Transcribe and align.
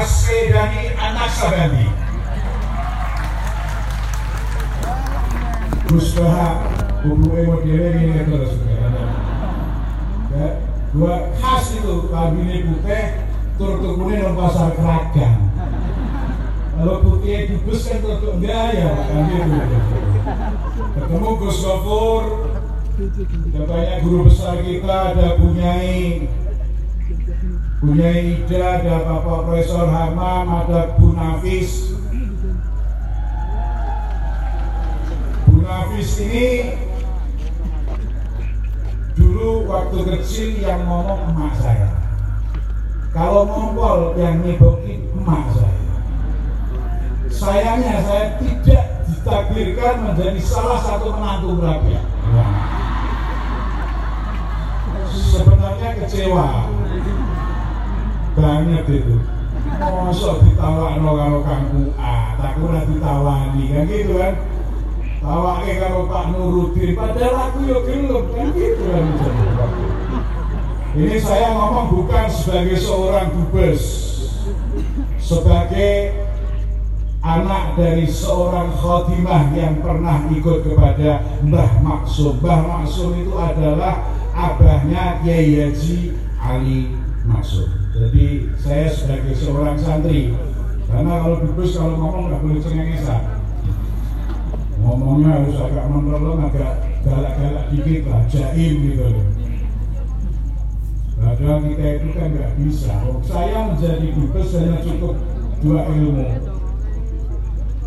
As-Sedani 0.00 0.96
An-Naksabandi. 0.96 1.86
Gus 5.92 6.08
Baha, 6.16 6.48
bubuke 7.04 7.40
modelnya 7.44 8.00
ini 8.00 8.24
terus. 8.24 8.52
Dua 10.90 11.30
khas 11.36 11.76
itu 11.76 12.08
kabine 12.08 12.66
putih, 12.66 13.04
tur 13.60 13.76
tukune 13.78 14.16
nang 14.24 14.34
pasar 14.40 14.72
keragang. 14.72 15.52
Kalau 16.74 16.96
putih 17.04 17.52
dibus 17.52 17.84
kan 17.84 18.00
tutup 18.00 18.40
enggak 18.40 18.80
ya, 18.80 18.90
kan 19.04 19.20
gitu. 19.28 19.58
Ketemu 20.96 21.30
Gus 21.44 21.58
Gofur, 21.60 22.22
ada 23.52 23.60
banyak 23.68 23.98
guru 24.00 24.18
besar 24.32 24.64
kita, 24.64 24.96
ada 25.12 25.36
Bunyai, 25.36 26.24
Bunyai 27.80 28.44
Ida, 28.44 28.84
ada 28.84 29.00
Bapak 29.08 29.48
Profesor 29.48 29.88
Hamam, 29.88 30.44
ada 30.44 30.92
Bu 31.00 31.16
Nafis. 31.16 31.96
Bu 35.48 35.64
Nafis 35.64 36.10
ini 36.20 36.76
dulu 39.16 39.64
waktu 39.64 39.98
kecil 40.04 40.60
yang 40.60 40.84
ngomong 40.84 41.32
emak 41.32 41.56
saya. 41.56 41.88
Kalau 43.16 43.48
ngompol 43.48 44.12
yang 44.20 44.44
nyebokin 44.44 45.08
emak 45.16 45.48
saya. 45.56 45.80
Sayangnya 47.32 48.04
saya 48.04 48.26
tidak 48.36 48.84
ditakdirkan 49.08 49.94
menjadi 50.04 50.40
salah 50.44 50.84
satu 50.84 51.16
menantu 51.16 51.56
rakyat. 51.64 52.04
Sebenarnya 55.08 55.59
kecewa 55.80 56.68
banget 58.36 58.84
itu. 58.88 59.16
Masa 59.80 60.44
ditawakno 60.44 61.10
karo 61.16 61.38
Kang 61.40 61.72
A, 61.96 62.36
tak 62.36 62.60
ora 62.60 62.84
ditawani 62.84 63.64
kan 63.72 63.84
gitu 63.88 64.14
kan. 64.20 64.34
Tawake 65.20 65.72
karo 65.76 66.08
Pak 66.08 66.24
Nuruddin, 66.32 66.96
padahal 66.96 67.36
aku 67.52 67.58
yo 67.68 67.78
gelem 67.84 68.24
kan 68.32 68.48
gitu 68.56 68.84
kan. 68.88 69.04
Ini 70.90 71.16
saya 71.22 71.54
ngomong 71.54 71.86
bukan 71.92 72.26
sebagai 72.28 72.76
seorang 72.80 73.30
dubes, 73.30 73.82
sebagai 75.22 76.18
anak 77.20 77.76
dari 77.76 78.08
seorang 78.08 78.72
khotimah 78.74 79.52
yang 79.54 79.78
pernah 79.84 80.24
ikut 80.32 80.66
kepada 80.66 81.20
Mbah 81.44 81.72
Maksum. 81.84 82.40
Mbah 82.40 82.60
Maksum 82.64 83.12
itu 83.16 83.32
adalah 83.36 84.02
abahnya 84.40 85.20
Kiai 85.20 85.60
Haji 85.60 86.16
Ali 86.40 86.96
Maksum. 87.28 87.68
Jadi 87.92 88.48
saya 88.56 88.88
sebagai 88.88 89.36
seorang 89.36 89.76
santri, 89.76 90.32
karena 90.88 91.20
kalau 91.20 91.44
dubes 91.44 91.76
kalau 91.76 92.00
ngomong 92.00 92.32
nggak 92.32 92.40
boleh 92.40 92.60
cengengesan. 92.64 93.22
Ngomongnya 94.80 95.44
harus 95.44 95.60
agak 95.60 95.84
menolong, 95.92 96.40
agak 96.48 96.72
galak-galak 97.04 97.68
dikit 97.68 98.08
lah, 98.08 98.24
jaim 98.32 98.72
gitu 98.80 99.04
loh. 99.04 99.28
Padahal 101.20 101.60
kita 101.68 101.86
itu 102.00 102.08
kan 102.16 102.28
nggak 102.32 102.52
bisa. 102.56 102.94
Saya 103.28 103.58
menjadi 103.68 104.06
dubes 104.16 104.48
hanya 104.56 104.80
cukup 104.80 105.14
dua 105.60 105.84
ilmu, 105.92 106.24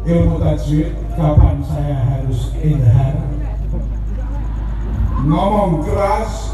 ilmu 0.06 0.36
tajwid 0.38 0.94
kapan 1.18 1.58
saya 1.66 1.98
harus 1.98 2.54
idhar 2.62 3.18
ngomong 5.24 5.88
keras 5.88 6.52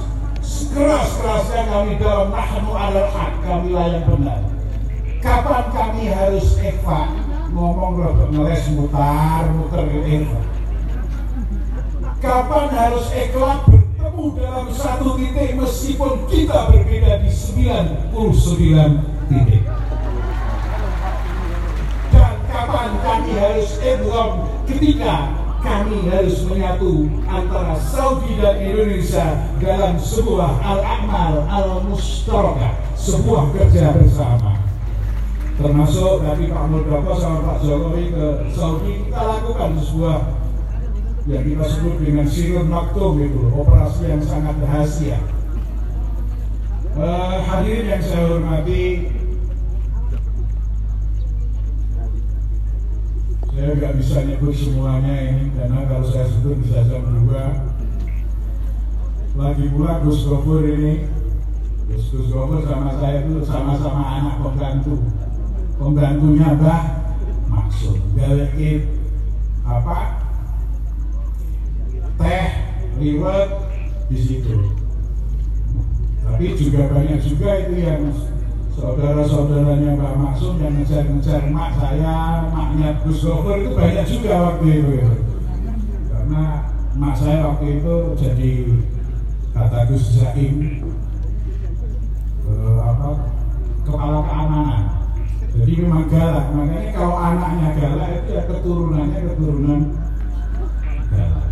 keras-kerasnya 0.69 1.61
kami 1.73 1.97
dalam 1.97 2.29
nahnu 2.29 2.71
alal 2.77 3.09
haq 3.09 3.33
kami 3.41 3.73
yang 3.73 4.05
benar. 4.05 4.45
Kapan 5.19 5.65
kami 5.73 6.13
harus 6.13 6.53
eva? 6.61 7.09
Ngomong 7.49 7.97
rada 7.97 8.29
ngeles 8.29 8.69
mutar 8.77 9.49
muter 9.57 9.89
eva. 9.89 10.41
Kapan 12.21 12.67
harus 12.69 13.09
ikhlas 13.09 13.65
bertemu 13.65 14.25
dalam 14.37 14.67
satu 14.69 15.17
titik 15.17 15.57
meskipun 15.57 16.29
kita 16.29 16.69
berbeda 16.69 17.25
di 17.25 17.31
99 17.33 18.13
titik? 19.33 19.63
Kapan 22.49 22.89
kami 23.01 23.31
harus 23.33 23.69
idgham 23.81 24.45
ketika 24.69 25.48
kami 25.59 26.07
harus 26.07 26.47
menyatu 26.47 27.07
antara 27.27 27.75
Saudi 27.79 28.39
dan 28.39 28.59
Indonesia 28.63 29.27
dalam 29.59 29.99
sebuah 29.99 30.59
al-amal 30.63 31.43
al-mustaraka 31.47 32.79
sebuah 32.95 33.51
kerja 33.55 33.95
bersama. 33.95 34.59
Termasuk 35.59 36.23
tadi 36.23 36.47
Pak 36.47 36.65
Muldoko 36.71 37.11
sama 37.19 37.43
Pak 37.43 37.57
Jokowi 37.67 38.15
ke 38.15 38.25
Saudi 38.55 39.03
kita 39.03 39.19
lakukan 39.19 39.75
sebuah 39.83 40.19
yang 41.27 41.43
kita 41.43 41.65
sebut 41.67 41.95
dengan 41.99 42.25
Sirun 42.25 42.67
Maktum 42.71 43.19
itu 43.19 43.43
operasi 43.51 44.07
yang 44.07 44.23
sangat 44.23 44.55
rahasia. 44.63 45.19
Uh, 46.95 47.43
hadirin 47.43 47.91
yang 47.91 48.03
saya 48.03 48.23
hormati 48.27 49.07
saya 53.59 53.75
nggak 53.75 53.95
bisa 53.99 54.23
nyebut 54.23 54.55
semuanya 54.55 55.19
ini 55.19 55.51
karena 55.51 55.83
kalau 55.83 56.07
saya 56.07 56.31
sebut 56.31 56.63
bisa 56.63 56.79
jam 56.87 57.03
dua. 57.11 57.67
Lagi 59.35 59.67
pula 59.75 59.99
Gus 59.99 60.23
Gofur 60.23 60.63
ini 60.63 61.03
Gus 61.91 62.07
Gus 62.07 62.31
Gofur 62.31 62.63
sama 62.63 62.95
saya 63.03 63.27
itu 63.27 63.43
sama-sama 63.43 64.03
anak 64.15 64.39
pembantu. 64.39 65.03
Pembantunya 65.75 66.55
Bah 66.55 66.83
maksud 67.51 67.99
galekin 68.15 68.95
apa? 69.67 70.23
Teh 72.15 72.47
liwet 72.95 73.49
di 74.07 74.17
situ. 74.23 74.55
Tapi 76.23 76.55
juga 76.55 76.95
banyak 76.95 77.19
juga 77.27 77.59
itu 77.67 77.75
yang 77.75 78.07
saudara-saudaranya 78.75 79.97
Mbak 79.97 80.13
Maksum 80.21 80.61
yang 80.61 80.77
ngejar-ngejar 80.77 81.49
mak 81.49 81.73
saya, 81.77 82.45
maknya 82.53 83.01
Gus 83.01 83.25
Gofur 83.25 83.57
itu 83.57 83.71
banyak 83.73 84.05
juga 84.05 84.33
waktu 84.45 84.65
itu 84.69 84.91
ya. 85.01 85.11
Karena 86.13 86.43
mak 86.93 87.15
saya 87.17 87.49
waktu 87.49 87.65
itu 87.81 87.95
jadi 88.19 88.51
kata 89.57 89.79
Gus 89.89 90.05
Zaim 90.13 90.55
eh, 92.45 92.79
apa 92.81 93.09
kepala 93.85 94.19
keamanan. 94.25 94.83
Jadi 95.49 95.71
memang 95.81 96.05
galak, 96.07 96.53
makanya 96.53 96.93
kalau 96.93 97.17
anaknya 97.17 97.67
galak 97.73 98.09
itu 98.21 98.29
ya 98.37 98.43
keturunannya 98.47 99.19
keturunan 99.27 99.81
galak. 101.09 101.48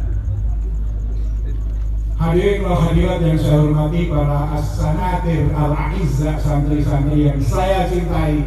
Hadirin 2.18 2.66
wa 2.66 2.74
hadirat 2.74 3.22
yang 3.22 3.38
saya 3.38 3.62
hormati 3.62 4.10
para 4.10 4.50
as-sanatir 4.58 5.54
al-a'izzah 5.54 6.42
santri-santri 6.42 7.30
yang 7.30 7.38
saya 7.38 7.86
cintai 7.86 8.42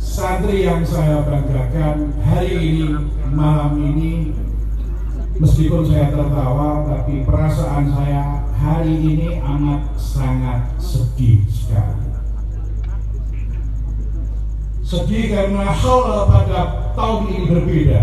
santri 0.00 0.64
yang 0.64 0.80
saya 0.88 1.20
banggakan 1.20 2.16
hari 2.24 2.56
ini 2.56 2.96
malam 3.28 3.76
ini 3.76 4.32
meskipun 5.36 5.84
saya 5.84 6.16
tertawa 6.16 6.88
tapi 6.88 7.28
perasaan 7.28 7.92
saya 7.92 8.40
hari 8.56 8.96
ini 8.96 9.36
amat 9.36 9.84
sangat 10.00 10.72
sedih 10.80 11.44
sekali. 11.52 12.08
Sedih 14.80 15.28
karena 15.28 15.76
hal 15.76 16.24
pada 16.24 16.88
tahun 16.96 17.22
ini 17.28 17.44
berbeda. 17.52 18.00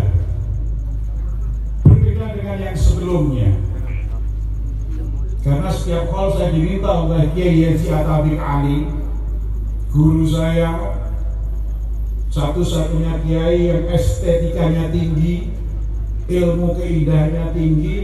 Berbeda 1.89 2.25
dengan 2.38 2.57
yang 2.69 2.78
sebelumnya 2.78 3.71
karena 5.41 5.69
setiap 5.74 6.06
hal 6.13 6.28
saya 6.38 6.53
diminta 6.53 6.90
oleh 7.02 7.25
Kiai 7.34 7.66
Haji 7.66 7.88
Atabik 7.90 8.38
Ali 8.38 8.78
guru 9.90 10.24
saya 10.29 11.02
satu-satunya 12.31 13.19
kiai 13.27 13.68
yang 13.68 13.83
estetikanya 13.92 14.88
tinggi 14.88 15.51
ilmu 16.31 16.80
keindahannya 16.80 17.51
tinggi. 17.51 17.98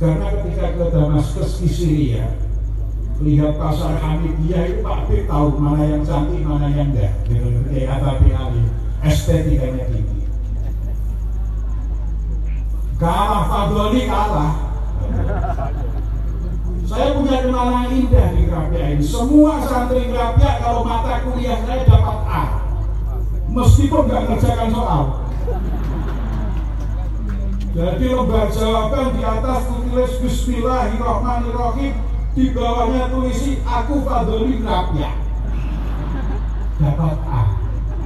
Karena 0.00 0.26
ketika 0.40 0.74
ke 0.74 0.84
Damaskus 0.90 1.62
di 1.62 1.68
Syria 1.70 2.26
lihat 3.22 3.54
pasar 3.54 3.94
Hamidiyah 4.02 4.62
itu 4.66 4.82
Pak 4.82 5.06
Bik 5.06 5.30
tahu 5.30 5.54
mana 5.54 5.86
yang 5.86 6.02
cantik 6.02 6.42
mana 6.42 6.66
yang 6.72 6.90
enggak. 6.90 7.12
Gitu 7.28 7.44
Kiai 7.68 7.86
Atabik 7.86 8.32
Ali 8.32 8.64
estetikanya 9.04 9.84
tinggi. 9.92 10.24
Kalah 12.96 13.42
Fadli 13.50 14.02
kalah 14.08 14.63
saya 16.84 17.08
punya 17.16 17.36
kenangan 17.42 17.88
indah 17.90 18.28
di 18.36 18.42
Krapia 18.46 18.84
ini. 18.94 19.02
Semua 19.02 19.62
santri 19.64 20.12
Krapia 20.12 20.50
kalau 20.60 20.82
mata 20.84 21.24
kuliah 21.24 21.58
saya 21.64 21.82
dapat 21.88 22.18
A. 22.28 22.44
Meskipun 23.50 24.02
nggak 24.06 24.22
ngerjakan 24.28 24.68
soal. 24.70 25.04
Jadi 27.74 28.06
lembar 28.06 28.46
jawaban 28.54 29.06
di 29.18 29.22
atas 29.26 29.60
tulis 29.66 30.12
Bismillahirrahmanirrahim 30.22 31.92
di 32.34 32.44
bawahnya 32.54 33.10
tulisi 33.10 33.58
aku 33.66 34.02
Fadli 34.06 34.62
Krapia. 34.62 35.10
dapat 36.74 37.16
A 37.30 37.42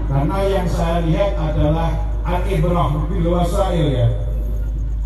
karena 0.08 0.38
yang 0.48 0.68
saya 0.68 1.04
lihat 1.04 1.36
adalah 1.36 1.92
al-ibrah 2.24 2.92
bil 3.08 3.28
wasail 3.32 3.88
ya 3.92 4.08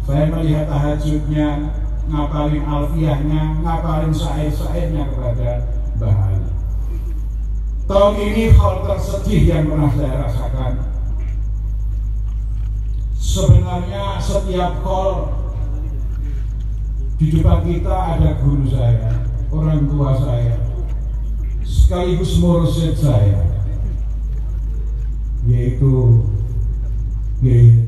saya 0.03 0.31
melihat 0.31 0.67
tahajudnya 0.67 1.71
ngapalin 2.11 2.65
alfiahnya 2.67 3.63
ngapalin 3.63 4.15
syair-syairnya 4.15 5.11
kepada 5.11 5.51
Mbah 6.01 6.33
tahun 7.93 8.15
ini 8.25 8.45
hal 8.57 8.75
tersedih 8.89 9.43
yang 9.47 9.69
pernah 9.69 9.91
saya 9.93 10.15
rasakan. 10.25 10.73
Sebenarnya 13.13 14.17
setiap 14.17 14.81
hal 14.83 15.11
di 17.23 17.27
depan 17.39 17.63
kita 17.63 17.97
ada 18.19 18.41
guru 18.43 18.67
saya 18.67 19.23
orang 19.55 19.87
tua 19.87 20.11
saya 20.19 20.59
sekaligus 21.63 22.43
mursyid 22.43 22.99
saya 22.99 23.47
yaitu 25.47 26.27
Kiai 27.39 27.87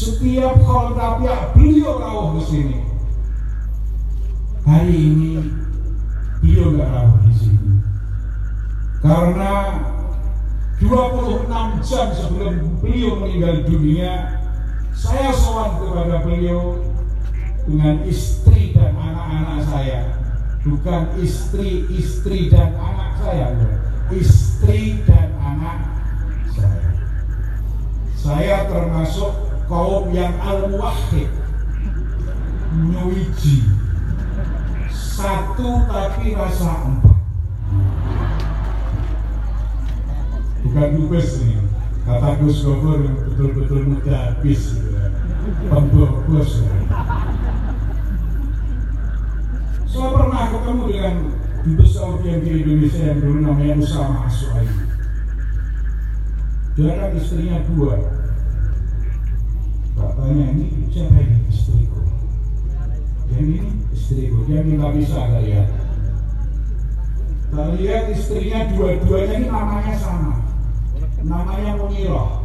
Setiap 0.00 0.56
hal 0.64 0.96
rapiak 0.96 1.52
beliau 1.52 2.00
rawuh 2.00 2.40
ke 2.40 2.42
sini. 2.48 2.80
Hari 4.64 4.96
ini 4.96 5.44
beliau 6.40 6.72
nggak 6.72 6.88
rawuh 6.88 7.20
di 7.28 7.34
sini. 7.36 7.84
Karena 9.04 9.52
26 10.80 11.84
jam 11.84 12.08
sebelum 12.16 12.80
beliau 12.80 13.20
meninggal 13.20 13.68
dunia, 13.68 14.40
saya 14.96 15.36
sowan 15.36 15.84
kepada 15.84 16.24
beliau 16.24 16.80
dengan 17.68 18.00
istri 18.08 18.72
dan 18.72 18.96
anak-anak 18.96 19.68
saya 19.68 20.16
bukan 20.64 21.12
istri, 21.20 21.84
istri 21.92 22.48
dan 22.48 22.72
anak 22.72 23.20
saya 23.20 23.52
istri 24.16 25.04
dan 25.04 25.28
anak 25.36 25.78
saya 26.56 26.88
saya 28.16 28.56
termasuk 28.64 29.49
kaum 29.70 30.10
yang 30.10 30.34
al-muwahid 30.42 31.30
nyuwiji 32.74 33.70
satu 34.90 35.86
tapi 35.86 36.34
rasa 36.34 36.90
empat 36.90 37.18
bukan 40.66 40.88
dubes 40.98 41.38
ini 41.38 41.62
kata 42.02 42.42
Gus 42.42 42.66
Gobor 42.66 42.98
yang 42.98 43.14
betul-betul 43.30 43.80
muda 43.94 44.34
habis 44.34 44.74
gitu 44.74 44.90
ya. 44.90 45.06
ya. 45.70 46.42
Saya 49.86 50.08
pernah 50.14 50.42
ketemu 50.50 50.82
dengan 50.90 51.14
dubes 51.62 51.90
Saudi 51.94 52.26
yang 52.26 52.42
di 52.42 52.50
Indonesia 52.58 53.02
yang 53.06 53.18
dulu 53.22 53.38
namanya 53.38 53.74
Usama 53.78 54.26
Asuai. 54.26 54.66
Dia 56.74 56.90
kan 56.98 57.10
istrinya 57.14 57.62
dua. 57.70 58.19
Dia 64.60 64.68
minta 64.68 64.92
bisa. 64.92 65.24
Kita 67.48 67.64
lihat 67.80 68.12
istrinya 68.12 68.68
dua-duanya 68.76 69.34
ini 69.40 69.48
namanya 69.48 69.96
sama. 69.96 70.36
Namanya 71.24 71.80
Munirah. 71.80 72.44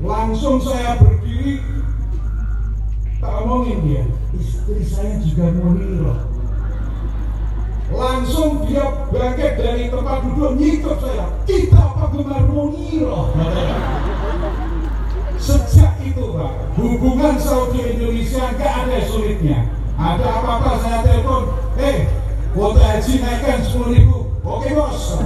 Langsung 0.00 0.56
saya 0.64 0.96
berdiri 0.96 1.60
tak 3.20 3.32
omongin 3.44 3.80
dia 3.84 4.04
istri 4.36 4.84
saya 4.84 5.20
juga 5.20 5.52
Munirah 5.52 6.20
langsung 7.92 8.66
dia 8.68 8.84
bangkit 9.08 9.52
dari 9.56 9.88
tempat 9.88 10.20
duduk 10.30 10.52
nyikut 10.60 10.96
saya 11.00 11.26
kita 11.48 11.84
penggemar 11.96 12.44
Munirah 12.44 13.32
sejak 15.40 15.96
itu 16.04 16.24
Pak 16.28 16.52
hubungan 16.76 17.34
Saudi 17.40 17.96
Indonesia 17.96 18.52
nggak 18.52 18.74
ada 18.84 18.98
sulitnya 19.08 19.75
ada 19.96 20.26
apa-apa 20.28 20.70
saya 20.84 20.98
telepon 21.02 21.42
eh 21.80 21.96
kuota 22.52 22.84
haji 22.84 23.12
naikkan 23.20 23.60
10 23.64 23.96
ribu 23.96 24.18
oke 24.44 24.68
bos 24.76 25.20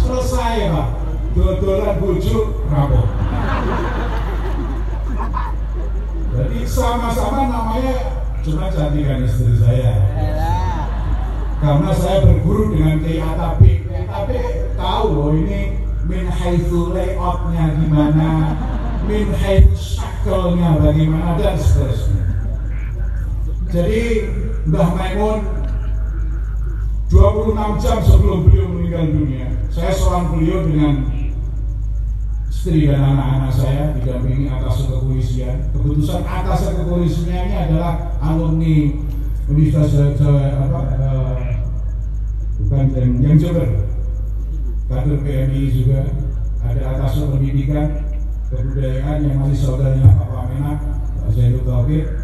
selesai 0.00 0.72
Pak 0.72 0.88
dodolan 1.36 1.96
bujuk 2.00 2.64
rabot 2.72 3.08
jadi 6.30 6.64
sama-sama 6.64 7.52
namanya 7.52 7.94
cuma 8.40 8.72
cantikan 8.72 9.20
istri 9.26 9.52
saya. 9.60 9.92
Karena 11.60 11.92
saya 11.92 12.24
berguru 12.24 12.72
dengan 12.72 13.04
Kiai 13.04 13.20
Atapi. 13.20 13.84
Tapi 13.84 14.38
tahu 14.74 15.06
loh 15.12 15.30
ini 15.36 15.76
min 16.08 16.26
haitsu 16.26 16.96
layoutnya 16.96 17.76
gimana, 17.76 18.56
min 19.04 19.28
haitsu 19.36 20.00
bagaimana 20.24 21.36
dan 21.36 21.60
seterusnya. 21.60 22.29
Jadi 23.70 24.26
Mbah 24.66 24.98
Maimun 24.98 25.38
26 27.06 27.82
jam 27.82 27.98
sebelum 28.02 28.50
beliau 28.50 28.66
meninggal 28.66 29.14
dunia, 29.14 29.46
saya 29.70 29.94
seorang 29.94 30.34
beliau 30.34 30.66
dengan 30.66 31.06
istri 32.50 32.90
dan 32.90 32.98
anak-anak 32.98 33.52
saya 33.54 33.94
didampingi 33.94 34.50
atas 34.50 34.90
kepolisian. 34.90 35.70
Keputusan 35.70 36.26
atas 36.26 36.66
kepolisian 36.66 37.46
ini 37.46 37.56
adalah 37.70 38.18
alumni 38.18 38.90
Universitas 39.46 40.18
Jawa 40.18 40.66
apa 40.66 40.80
uh, 40.98 41.38
bukan 42.62 42.84
yang, 42.94 43.10
yang 43.22 43.36
Jember, 43.38 43.86
kader 44.90 45.18
PMI 45.22 45.62
juga 45.70 46.10
ada 46.66 46.82
atas 46.94 47.22
pendidikan 47.22 47.86
kebudayaan 48.50 49.30
yang 49.30 49.46
masih 49.46 49.58
saudaranya 49.62 50.10
Pak 50.18 50.26
Wamena, 50.26 50.72
Pak 51.22 51.30
Zainul 51.38 51.62
Taufik. 51.62 52.19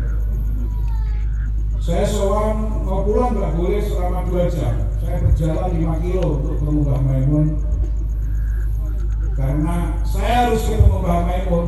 Saya 1.86 2.02
seorang 2.02 2.82
mau 2.82 3.06
pulang 3.06 3.38
nggak 3.38 3.54
boleh 3.62 3.78
selama 3.78 4.26
dua 4.26 4.50
jam. 4.50 4.74
Saya 4.98 5.22
berjalan 5.22 5.70
5 5.70 6.02
kilo 6.02 6.26
untuk 6.42 6.58
ke 6.58 6.66
Mbah 6.66 6.98
Maimun. 6.98 7.46
Karena 9.38 9.94
saya 10.02 10.50
harus 10.50 10.66
ketemu 10.66 10.98
Mbah 10.98 11.20
Maimun. 11.30 11.66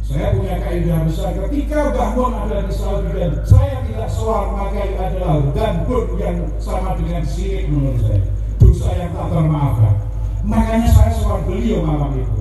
Saya 0.00 0.32
punya 0.32 0.56
kaidah 0.64 1.04
besar. 1.04 1.36
Ketika 1.36 1.92
Mbah 1.92 2.10
Mun 2.16 2.32
ada 2.32 2.64
di 2.64 2.72
Saudi 2.72 3.12
saya 3.44 3.84
tidak 3.84 4.08
soal 4.08 4.56
maka 4.56 4.80
adalah 4.80 5.36
dan 5.52 5.84
pun 5.84 6.16
yang 6.16 6.48
sama 6.56 6.96
dengan 6.96 7.20
sirik 7.28 7.68
menurut 7.68 8.00
saya. 8.00 8.24
Dosa 8.56 8.96
yang 8.96 9.12
tak 9.12 9.28
termaafkan 9.28 9.94
makanya 10.44 10.88
saya 10.88 11.12
soal 11.20 11.44
beliau 11.44 11.84
malam 11.84 12.16
itu. 12.16 12.40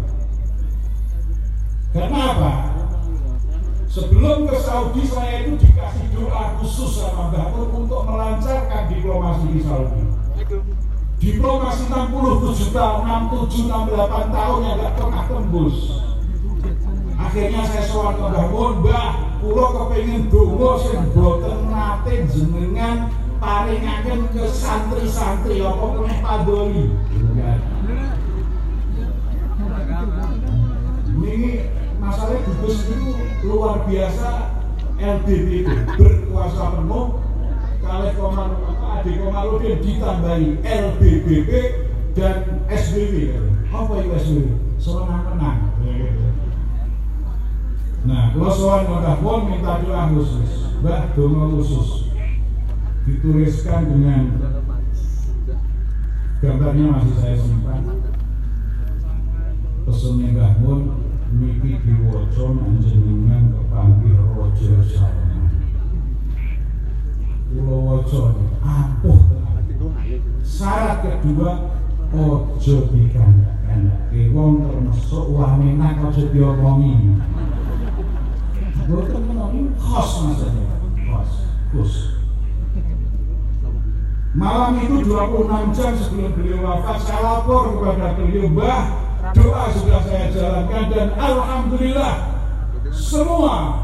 Kenapa 1.91 2.72
sebelum 3.93 4.49
ke 4.49 4.57
Saudi 4.57 5.05
saya 5.05 5.45
itu 5.45 5.53
dikasih 5.61 6.05
doa 6.17 6.57
khusus 6.57 6.97
sama 6.97 7.29
Mun 7.53 7.69
untuk 7.85 8.01
melancarkan 8.09 8.89
diplomasi 8.89 9.45
di 9.53 9.61
Saudi 9.61 10.01
diplomasi 11.23 11.87
67 11.87 12.75
tahun, 12.75 12.99
67, 13.31 13.71
68 13.71 14.35
tahun 14.35 14.59
yang 14.59 14.75
gak 14.75 14.93
pernah 14.99 15.23
tembus. 15.23 15.77
Akhirnya 17.15 17.63
saya 17.63 17.85
soal 17.87 18.19
ke 18.19 18.25
Mbah 18.27 18.47
Mun, 18.51 18.83
Mbah, 18.83 19.39
kula 19.39 19.65
kepengin 19.71 20.27
donga 20.27 20.71
sing 20.83 21.03
boten 21.15 21.71
nate 21.71 22.27
jenengan 22.27 23.07
paringaken 23.39 24.19
ke 24.35 24.43
santri-santri 24.51 25.63
apa 25.63 25.85
meneh 25.95 26.19
padoli. 26.19 26.85
Luar 33.63 33.87
biasa 33.87 34.29
LBB 34.99 35.63
berkuasa 35.95 36.63
penuh. 36.75 37.07
Kali 37.79 38.11
komando 38.15 38.75
Ade 38.79 39.11
Komarudin 39.19 39.79
ditambahi 39.79 40.59
LBBP 40.63 41.49
dan 42.15 42.63
SBW 42.67 43.39
apa 43.71 43.91
itu 44.03 44.11
SBW? 44.19 44.47
Sewenang-wenang 44.79 45.71
Nah, 48.03 48.35
kalau 48.35 48.51
soal 48.51 48.83
Mbah 48.83 49.15
pun 49.23 49.47
minta 49.47 49.79
doa 49.79 50.11
khusus 50.11 50.67
Mbah 50.83 51.15
doa 51.15 51.43
khusus. 51.55 52.11
Dituliskan 53.07 53.87
dengan 53.87 54.43
Gambarnya 56.43 56.85
masih 56.91 57.15
saya 57.15 57.35
simpan. 57.39 57.83
Pesennya 59.87 60.27
Mbah 60.35 60.51
Mun 60.59 61.02
Miki 61.33 61.81
diwoco 61.81 62.53
manjenengan 62.53 63.57
kepanggil 63.57 64.21
rojo 64.37 64.85
salman. 64.85 65.49
Pulau 67.49 67.81
Woco 67.89 68.37
ampuh 68.61 69.17
syarat 70.45 71.01
kedua 71.01 71.73
ojo 72.13 72.75
dikandak-kandake 72.93 74.29
wong 74.29 74.61
termasuk 74.61 75.25
wamena 75.33 75.97
ojo 76.05 76.23
diomongi. 76.29 77.17
Boten 78.85 79.21
menawi 79.25 79.73
khos 79.73 80.11
maksudnya 80.29 80.69
khos 81.09 81.31
khos. 81.73 81.93
Malam 84.37 84.81
itu 84.85 85.01
26 85.01 85.77
jam 85.77 85.93
sebelum 85.97 86.33
beliau 86.37 86.61
wafat 86.61 86.97
saya 87.05 87.21
lapor 87.21 87.73
kepada 87.73 88.17
beliau 88.17 88.49
Mbah 88.49 89.02
doa 89.33 89.69
sudah 89.73 90.01
saya 90.05 90.29
jalankan 90.29 90.85
dan 90.93 91.09
Alhamdulillah 91.17 92.15
semua 92.93 93.81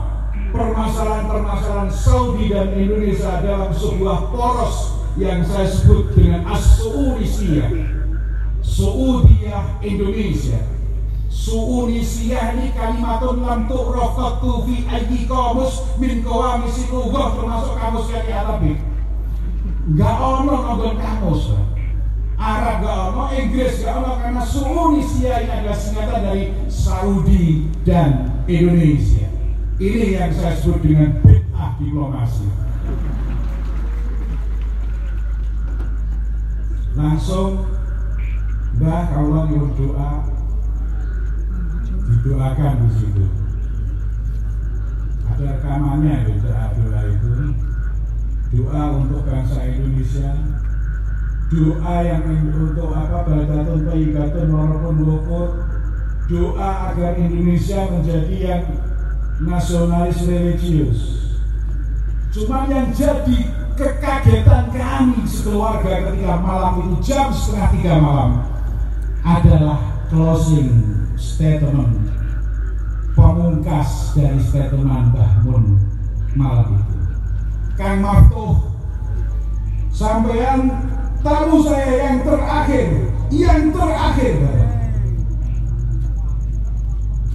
permasalahan-permasalahan 0.53 1.91
Saudi 1.93 2.53
dan 2.53 2.73
Indonesia 2.73 3.41
dalam 3.41 3.73
sebuah 3.73 4.29
poros 4.33 4.97
yang 5.17 5.41
saya 5.45 5.69
sebut 5.69 6.13
dengan 6.13 6.45
As-Suudiyah 6.49 7.69
Saudiyah 8.61 9.81
Indonesia. 9.81 10.79
Suunisiyah 11.29 12.57
ini 12.57 12.73
kalimatun 12.73 13.45
lam 13.45 13.69
tu'rafatu 13.69 14.65
fi 14.65 14.81
ayyi 14.89 15.29
kamus 15.29 15.85
min 16.01 16.25
kawamisi 16.25 16.89
termasuk 16.89 17.73
kamus 17.77 18.09
yang 18.09 18.25
Arabi 18.33 18.73
Gak 19.93 20.17
ono 20.17 20.53
nonton 20.57 20.97
kamus 20.97 21.53
Arab 22.39 22.75
gak 22.79 22.97
ono, 23.11 23.23
Inggris 23.35 23.83
gak 23.83 23.99
ono 23.99 24.15
karena 24.23 24.43
Indonesia 24.47 25.33
ini 25.43 25.51
adalah 25.51 25.75
singkatan 25.75 26.21
dari 26.23 26.45
Saudi 26.71 27.67
dan 27.83 28.31
Indonesia. 28.47 29.27
Ini 29.75 30.07
yang 30.15 30.31
saya 30.31 30.55
sebut 30.55 30.79
dengan 30.79 31.19
bid'ah 31.19 31.75
diplomasi. 31.83 32.47
Langsung 36.95 37.67
Mbah 38.79 39.03
kalau 39.11 39.43
nyuruh 39.51 39.75
doa 39.75 40.11
didoakan 42.07 42.75
di 42.87 42.89
situ. 42.95 43.25
Ada 45.27 45.59
rekamannya 45.59 46.15
di 46.23 46.33
doa 46.39 47.01
itu 47.03 47.31
doa 48.55 48.83
untuk 48.95 49.27
bangsa 49.27 49.59
Indonesia 49.67 50.31
doa 51.49 51.95
yang 52.05 52.23
untuk 52.53 52.93
apa? 52.93 53.25
Badatun 53.25 53.89
tayyibatun 53.89 54.47
walaupun 54.53 54.95
wukur 55.01 55.47
doa 56.29 56.93
agar 56.93 57.17
Indonesia 57.17 57.89
menjadi 57.89 58.35
yang 58.37 58.63
nasionalis 59.41 60.21
religius. 60.29 60.99
Cuma 62.29 62.69
yang 62.69 62.93
jadi 62.93 63.49
kekagetan 63.73 64.69
kami 64.69 65.25
sekeluarga 65.25 66.11
ketika 66.11 66.37
malam 66.37 66.73
itu 66.85 66.95
jam 67.09 67.33
setengah 67.33 67.69
tiga 67.73 67.93
malam 67.97 68.31
adalah 69.25 69.79
closing 70.13 70.83
statement 71.17 72.11
pemungkas 73.17 74.13
dari 74.13 74.37
statement 74.37 75.15
Mbah 75.15 75.33
Mun 75.47 75.81
malam 76.37 76.77
itu. 76.77 76.97
Kang 77.79 78.03
Marto 78.03 78.75
sampean 79.89 80.88
tamu 81.19 81.57
saya 81.63 81.91
yang 82.07 82.17
terakhir 82.23 83.09
yang 83.29 83.69
terakhir. 83.69 84.35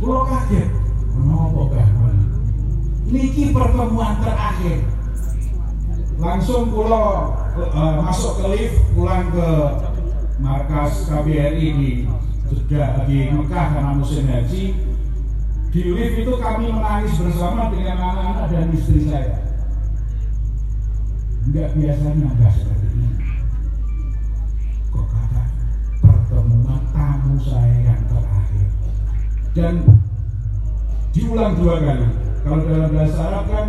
Pulau 0.02 0.26
kaget. 0.26 0.68
Kenapa 1.14 1.62
kan 1.70 1.88
Niki 3.06 3.54
pertemuan 3.54 4.18
terakhir. 4.18 4.82
Langsung 6.18 6.70
pulau 6.70 7.34
uh, 7.58 7.94
masuk 8.06 8.38
ke 8.38 8.46
lift 8.54 8.78
Pulang 8.94 9.34
ke 9.34 9.48
markas 10.38 11.10
KBRI 11.10 11.66
di 11.78 11.90
Jeddah 12.50 13.02
di 13.06 13.30
Mekah 13.30 13.66
karena 13.78 13.92
musim 13.94 14.26
haji. 14.26 14.64
Di 15.70 15.80
lift 15.90 16.16
itu 16.22 16.32
kami 16.38 16.70
menangis 16.70 17.14
bersama 17.18 17.70
dengan 17.70 17.98
anak-anak 17.98 18.46
dan 18.50 18.66
istri 18.74 19.06
saya. 19.06 19.42
Enggak 21.44 21.76
biasanya 21.76 22.28
seperti 22.50 22.83
saya 27.44 27.76
yang 27.84 28.02
terakhir. 28.08 28.66
Dan 29.54 29.74
diulang 31.12 31.52
dua 31.60 31.74
kali. 31.78 32.08
Kalau 32.44 32.60
dalam 32.64 32.90
bahasa 32.92 33.20
Arab 33.24 33.44
kan 33.48 33.66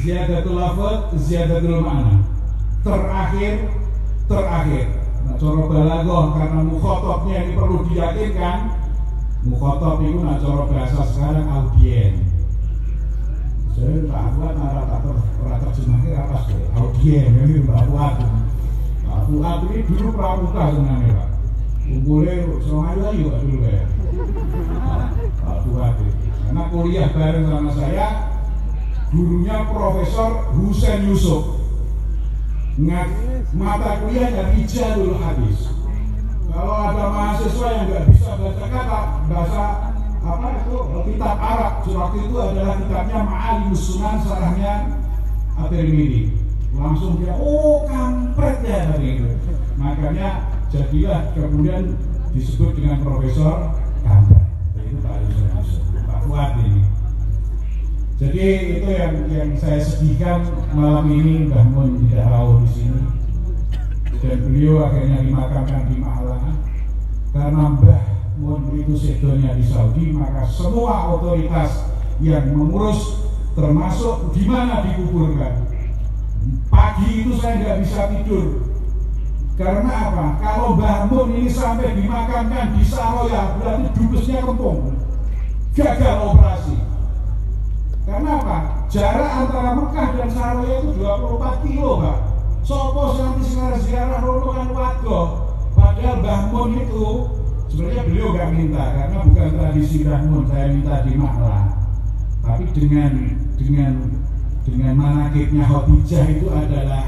ziyadatul 0.00 0.56
lafad, 0.56 0.98
ziyadatul 1.16 1.80
ma'na. 1.84 2.24
Terakhir, 2.82 3.54
terakhir. 4.24 4.86
Nah, 5.28 5.34
coro 5.36 5.62
balagoh 5.68 6.24
karena 6.36 6.60
mukhotobnya 6.64 7.36
ini 7.44 7.52
perlu 7.52 7.76
diyakinkan. 7.92 8.58
Mukhotob 9.38 10.02
itu 10.02 10.18
nah 10.18 10.34
coro 10.42 10.66
bahasa 10.66 11.06
sekarang 11.14 11.46
audien 11.46 12.26
saya 13.78 14.02
Pak 14.10 14.24
Fuad 14.34 14.54
nara 14.58 14.82
tak 14.90 14.98
pernah 15.06 15.58
terjemahkan 15.62 16.14
apa 16.18 16.36
sih 16.50 16.58
audien 16.74 17.30
ini 17.30 17.62
Pak 17.62 17.82
Fuad 17.86 18.14
Pak 19.06 19.20
Fuad 19.30 19.58
ini 19.70 19.78
dulu 19.86 20.08
pramuka 20.18 20.62
sebenarnya 20.74 21.10
Pak 21.14 21.28
kumpulnya 21.88 22.34
sama 22.68 22.92
aja 22.92 23.08
juga 23.16 23.40
dulu 23.40 23.64
ya 23.64 23.84
Pak 25.40 25.56
Fuad 25.64 25.94
karena 26.48 26.62
kuliah 26.72 27.08
bareng 27.12 27.46
sama 27.48 27.70
saya 27.72 28.06
gurunya 29.08 29.56
Profesor 29.72 30.52
Husain 30.52 31.08
Yusuf. 31.08 31.64
Ngat, 32.78 33.10
mata 33.56 34.04
kuliahnya 34.04 34.54
dulu 34.94 35.18
habis. 35.18 35.72
Kalau 36.48 36.76
ada 36.78 37.04
mahasiswa 37.10 37.68
yang 37.74 37.84
nggak 37.90 38.04
bisa 38.12 38.30
baca 38.38 38.66
kata 38.70 39.00
bahasa 39.28 39.64
apa 40.18 40.46
itu 40.60 40.76
kitab 41.12 41.36
Arab 41.36 41.74
waktu 41.84 42.18
itu 42.26 42.36
adalah 42.36 42.74
kitabnya 42.80 43.18
Ma'ali 43.22 43.70
Sunan 43.76 44.16
sarahnya 44.24 44.74
At-Tirmidzi 45.56 46.32
langsung 46.74 47.20
dia 47.20 47.32
oh 47.36 47.84
kampret 47.86 48.60
ya 48.64 48.88
tadi 48.92 49.08
itu. 49.20 49.28
Makanya 49.78 50.57
jadilah 50.68 51.32
kemudian 51.32 51.96
disebut 52.36 52.76
dengan 52.76 53.00
profesor 53.00 53.72
kampret 54.04 54.44
itu 54.84 54.96
Pak 55.00 55.16
Yusuf 55.24 55.48
Pak 56.04 56.18
Fuad 56.28 56.52
ini. 56.60 56.82
Jadi 58.18 58.44
itu 58.82 58.88
yang 58.90 59.14
yang 59.30 59.50
saya 59.56 59.80
sedihkan 59.80 60.42
malam 60.74 61.06
ini 61.08 61.48
Mbah 61.48 61.64
Mun 61.70 62.02
tidak 62.08 62.28
tahu 62.28 62.50
di 62.66 62.68
sini. 62.74 63.02
Dan 64.18 64.50
beliau 64.50 64.82
akhirnya 64.90 65.22
dimakamkan 65.22 65.86
di 65.86 65.96
Malang. 66.02 66.58
Karena 67.30 67.64
Mbah 67.78 68.02
mohon 68.42 68.74
itu 68.76 68.94
sedonya 68.98 69.54
di 69.56 69.64
Saudi 69.64 70.10
maka 70.12 70.46
semua 70.46 71.14
otoritas 71.16 71.90
yang 72.18 72.50
mengurus 72.52 73.24
termasuk 73.56 74.34
di 74.36 74.44
mana 74.44 74.84
dikuburkan. 74.84 75.64
Pagi 76.68 77.24
itu 77.24 77.32
saya 77.38 77.60
nggak 77.60 77.78
bisa 77.86 78.00
tidur 78.14 78.67
karena 79.58 79.90
apa? 79.90 80.26
Kalau 80.38 80.78
Mbah 80.78 81.10
Mun 81.10 81.34
ini 81.34 81.50
sampai 81.50 81.98
dimakamkan 81.98 82.78
di 82.78 82.82
Saroya 82.86 83.58
berarti 83.58 83.90
dubesnya 83.98 84.46
kempung 84.46 84.94
gagal 85.74 86.16
operasi. 86.30 86.76
Karena 88.06 88.30
apa? 88.38 88.58
Jarak 88.86 89.30
antara 89.42 89.70
Mekah 89.74 90.08
dan 90.14 90.30
Saroya 90.30 90.74
itu 90.78 90.90
24 91.02 91.66
kilo 91.66 91.90
Pak. 91.98 92.18
Sopo 92.62 93.18
nanti 93.18 93.42
sekarang 93.50 93.82
ziarah 93.82 94.20
rono 94.22 94.54
kan 94.54 94.70
Padahal 95.74 96.16
Mbah 96.22 96.40
Mun 96.54 96.70
itu 96.78 97.06
sebenarnya 97.68 98.02
beliau 98.08 98.34
gak 98.34 98.50
minta 98.54 98.84
karena 98.94 99.16
bukan 99.22 99.48
tradisi 99.54 100.02
Rahmun 100.02 100.44
saya 100.48 100.66
minta 100.72 101.04
di 101.04 101.12
Makla 101.14 101.58
tapi 102.40 102.64
dengan 102.72 103.12
dengan 103.60 103.92
dengan 104.64 104.92
manakibnya 104.96 105.68
Khadijah 105.68 106.24
itu 106.32 106.48
adalah 106.48 107.04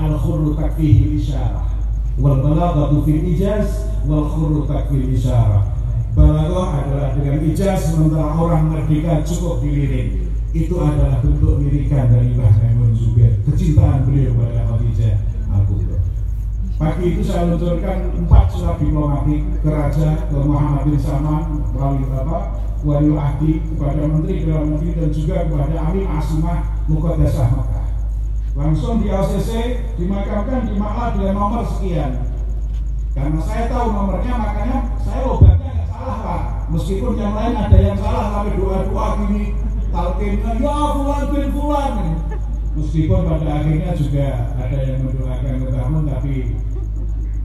al 0.00 0.16
khurru 0.16 0.56
takfihi 0.56 1.20
isyarah 1.20 1.71
wal 2.20 2.42
balaghatu 2.44 3.04
fil 3.06 3.22
ijaz 3.24 3.88
wal 4.04 4.28
khurru 4.28 4.68
takfihi 4.68 5.16
isyarah. 5.16 5.64
Balaghah 6.12 6.84
adalah 6.84 7.08
dengan 7.16 7.40
ijaz 7.40 7.92
sementara 7.92 8.36
orang 8.36 8.68
merdeka 8.68 9.24
cukup 9.24 9.64
dilirik. 9.64 10.28
Itu 10.52 10.76
adalah 10.84 11.24
bentuk 11.24 11.64
lirikan 11.64 12.12
dari 12.12 12.36
Mbah 12.36 12.52
Maimun 12.60 12.92
Zubair. 12.92 13.40
Kecintaan 13.48 14.04
beliau 14.04 14.36
kepada 14.36 14.68
Khadijah 14.68 15.16
al-Kubra 15.48 15.96
Pagi 16.76 17.14
itu 17.14 17.22
saya 17.24 17.48
luncurkan 17.48 18.10
empat 18.20 18.44
surat 18.52 18.76
diplomatik 18.76 19.40
ke 19.62 19.68
Raja, 19.70 20.28
ke 20.28 20.36
Muhammad 20.36 20.82
bin 20.82 20.98
Salman, 20.98 21.62
wali 21.78 22.04
Bapak, 22.04 22.58
wali 22.82 23.14
ahdi, 23.14 23.62
kepada 23.70 24.02
Menteri 24.02 24.44
Dalam 24.44 24.74
Negeri 24.76 24.90
dan 24.98 25.08
juga 25.14 25.46
kepada 25.46 25.76
Alim 25.78 26.10
Asimah 26.10 26.58
Mukaddasah 26.90 27.48
Makkah. 27.54 27.81
Langsung 28.52 29.00
di 29.00 29.08
ACC 29.08 29.50
dimakamkan 29.96 30.68
di 30.68 30.76
Makkah 30.76 31.16
dengan 31.16 31.34
nomor 31.40 31.64
sekian. 31.64 32.20
Karena 33.16 33.40
saya 33.40 33.64
tahu 33.68 33.86
nomornya 33.92 34.32
makanya 34.36 34.78
saya 35.00 35.22
obatnya 35.24 35.70
nggak 35.72 35.88
salah 35.88 36.18
Pak. 36.20 36.42
Meskipun 36.72 37.12
yang 37.16 37.32
lain 37.36 37.54
ada 37.56 37.78
yang 37.80 37.96
salah 37.96 38.24
tapi 38.32 38.50
doa-doa 38.56 39.06
gini 39.24 39.44
talqinnya 39.92 40.52
ya 40.60 40.76
fulan 40.96 41.24
bin 41.32 41.48
fulan. 41.52 41.92
Meskipun 42.72 43.20
pada 43.28 43.48
akhirnya 43.60 43.92
juga 43.96 44.26
ada 44.56 44.78
yang 44.80 44.98
mendoakan 45.04 45.54
ke 45.60 45.68
tapi 46.08 46.36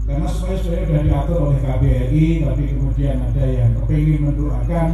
karena 0.07 0.23
supaya 0.31 0.55
sudah 0.55 0.87
sudah 0.87 1.03
diatur 1.03 1.37
oleh 1.51 1.59
KBRI 1.59 2.25
tapi 2.47 2.63
kemudian 2.71 3.19
ada 3.27 3.43
yang 3.43 3.75
kepingin 3.83 4.23
mendoakan 4.23 4.87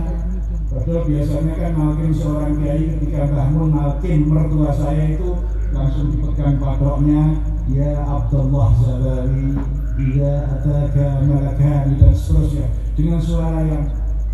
padahal 0.74 1.05
biasanya 1.05 1.53
kan 1.53 1.72
malkin 1.77 2.12
seorang 2.17 2.58
kiai 2.58 2.98
ketika 2.98 3.29
bangun 3.29 3.70
malkin 3.70 4.20
mertua 4.25 4.74
saya 4.74 5.13
itu 5.13 5.38
langsung 5.73 6.13
dipegang 6.13 6.61
patoknya 6.61 7.41
ya 7.67 8.05
Abdullah 8.05 8.69
Zabari 8.77 9.57
Ida 9.93 10.49
ataka 10.57 11.21
malakani 11.21 12.01
dan 12.01 12.13
seterusnya. 12.17 12.65
Dengan 12.97 13.21
suara 13.21 13.61
yang 13.61 13.85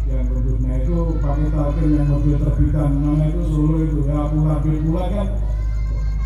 yang 0.07 0.25
lembutnya 0.31 0.79
itu 0.79 1.19
pakai 1.19 1.51
talkin 1.51 1.99
yang 1.99 2.07
mobil 2.07 2.39
terbitan. 2.39 2.95
Mana 2.95 3.27
itu 3.27 3.41
solo 3.43 3.75
itu. 3.83 4.07
Ya 4.07 4.23
pula 4.31 4.55
pula 4.63 5.03
kan. 5.11 5.27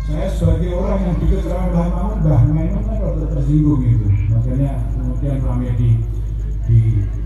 Saya 0.04 0.28
sebagai 0.28 0.76
orang 0.76 1.00
yang 1.00 1.16
dekat 1.16 1.48
sama 1.48 1.66
Mbah 1.72 1.88
Mamun, 1.88 2.16
Mbah 2.20 2.42
Mamun 2.44 2.82
kan 2.84 2.96
rada 3.00 3.26
tersinggung 3.34 3.82
itu. 3.82 4.06
Makanya 4.30 4.70
kemudian 4.92 5.36
ramai 5.42 5.72
di 5.80 5.90
di 6.68 6.80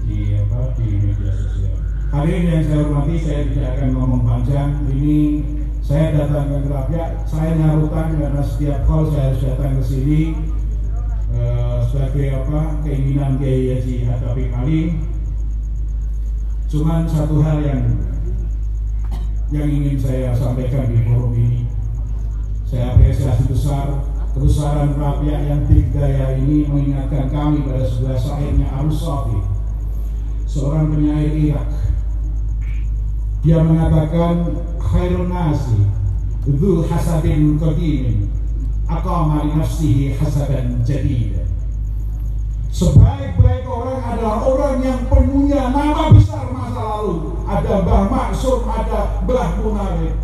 di 0.07 0.19
apa 0.39 0.73
di 0.79 0.87
media 0.97 1.33
sosial. 1.35 1.77
Hari 2.09 2.31
ini 2.33 2.49
yang 2.49 2.65
saya 2.65 2.81
hormati 2.89 3.15
saya 3.21 3.41
tidak 3.53 3.69
akan 3.77 3.89
ngomong 3.93 4.23
panjang. 4.25 4.71
Ini 4.89 5.17
saya 5.89 6.13
datang 6.13 6.53
ke 6.53 6.69
Kerapia 6.69 7.17
saya 7.25 7.57
nyarukan 7.57 8.21
karena 8.21 8.43
setiap 8.45 8.85
call 8.85 9.09
saya 9.09 9.33
harus 9.33 9.41
datang 9.41 9.73
ke 9.81 9.83
sini 9.89 10.21
uh, 11.33 11.81
sebagai 11.89 12.45
apa 12.45 12.85
keinginan 12.85 13.41
Kiai 13.41 13.73
Haji 13.73 13.97
Hadapi 14.05 14.45
Kali 14.53 14.81
cuman 16.69 17.09
satu 17.09 17.41
hal 17.41 17.65
yang 17.65 17.83
yang 19.49 19.65
ingin 19.65 19.97
saya 19.97 20.37
sampaikan 20.37 20.93
di 20.93 21.01
forum 21.09 21.33
ini 21.33 21.65
saya 22.69 22.93
apresiasi 22.93 23.49
besar 23.49 24.05
kebesaran 24.37 24.93
rakyat 25.01 25.41
yang 25.49 25.63
Daya 25.89 26.37
ini 26.37 26.69
mengingatkan 26.69 27.33
kami 27.33 27.65
pada 27.65 27.83
sebuah 27.83 28.15
syairnya 28.15 28.69
Arus 28.77 29.03
Safi, 29.03 29.41
seorang 30.47 30.95
penyair 30.95 31.33
Irak. 31.35 31.67
Dia 33.49 33.65
mengatakan 33.65 34.61
khairun 34.77 35.33
nasi 35.33 35.89
dzu 36.45 36.85
hasabin 36.85 37.57
qadimin 37.57 38.29
aqama 38.85 39.41
li 39.49 39.57
nafsihi 39.57 40.13
hasaban 40.21 40.85
jadida. 40.85 41.49
Sebaik-baik 42.69 43.65
orang 43.65 44.05
adalah 44.05 44.45
orang 44.45 44.85
yang 44.85 45.01
punya 45.09 45.73
nama 45.73 46.13
besar 46.13 46.53
masa 46.53 46.77
lalu. 46.77 47.41
Ada 47.49 47.89
Mbah 47.89 48.05
Maksum, 48.13 48.69
ada 48.69 49.25
Mbah 49.25 49.49
Munarif 49.65 50.17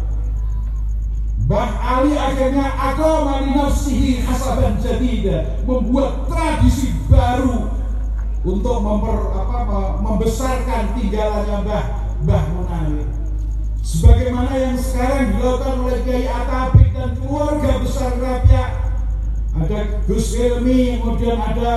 Bang 1.48 1.72
Ali 1.80 2.12
akhirnya 2.20 2.76
agama 2.76 3.40
nafsihi 3.40 4.20
hasaban 4.20 4.76
jadida 4.84 5.64
membuat 5.64 6.28
tradisi 6.28 6.92
baru 7.08 7.72
untuk 8.44 8.84
memper, 8.84 9.32
apa, 9.32 9.96
membesarkan 10.04 10.92
tinggalannya 10.92 11.64
Mbah 11.64 11.84
Mbah 12.24 12.44
Munawir. 12.52 13.13
Sebagaimana 13.84 14.52
yang 14.56 14.76
sekarang 14.80 15.36
dilakukan 15.36 15.76
oleh 15.84 16.00
Kiai 16.08 16.24
Atabik 16.24 16.88
dan 16.96 17.12
keluarga 17.20 17.70
besar 17.84 18.16
Rakyat. 18.16 18.70
Ada 19.54 19.78
Gus 20.08 20.34
Ilmi, 20.34 21.04
kemudian 21.04 21.36
ada 21.36 21.72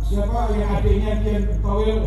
siapa 0.00 0.50
yang 0.56 0.70
adiknya 0.80 1.12
Kian 1.22 1.44
Tawil 1.60 2.00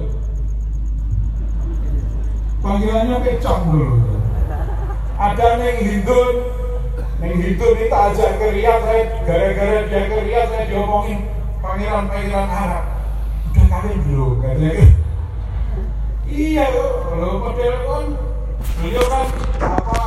panggilannya 2.60 3.18
Pecong 3.24 3.64
dulu. 3.72 3.98
Ada 5.20 5.48
Neng 5.60 5.80
Hindun, 5.84 6.36
Neng 7.20 7.36
hidup 7.44 7.76
itu 7.76 7.92
ajak 7.92 8.32
ke 8.40 8.46
Riyadh 8.56 8.84
saya 8.88 9.04
gara-gara 9.28 9.80
dia 9.88 10.02
ke 10.08 10.18
Riyadh 10.24 10.48
saya 10.48 10.66
diomongin 10.72 11.20
pangeran-pangeran 11.60 12.48
Arab. 12.48 12.86
Udah 13.52 13.66
kawin 13.68 14.00
belum 14.08 14.34
katanya. 14.40 14.88
Iya 16.30 16.66
kalau 16.72 17.42
model 17.42 17.76
kan 17.84 18.06
beliau 18.78 19.06
kan 19.10 19.26
apa 19.58 20.02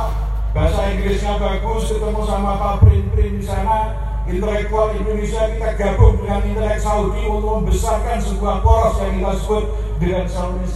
bahasa 0.55 0.81
Inggrisnya 0.95 1.35
bagus 1.35 1.91
ketemu 1.91 2.21
sama 2.23 2.51
Pak 2.55 2.75
Prin 2.87 3.03
Prin 3.11 3.41
di 3.41 3.43
sana 3.43 3.91
intelektual 4.23 4.95
Indonesia 4.95 5.51
kita 5.51 5.69
gabung 5.75 6.23
dengan 6.23 6.41
intelek 6.47 6.79
Saudi 6.79 7.27
untuk 7.27 7.59
membesarkan 7.59 8.23
sebuah 8.23 8.63
poros 8.63 8.95
yang 9.03 9.19
kita 9.19 9.33
sebut 9.43 9.63
dengan 9.99 10.25
Saudi 10.31 10.67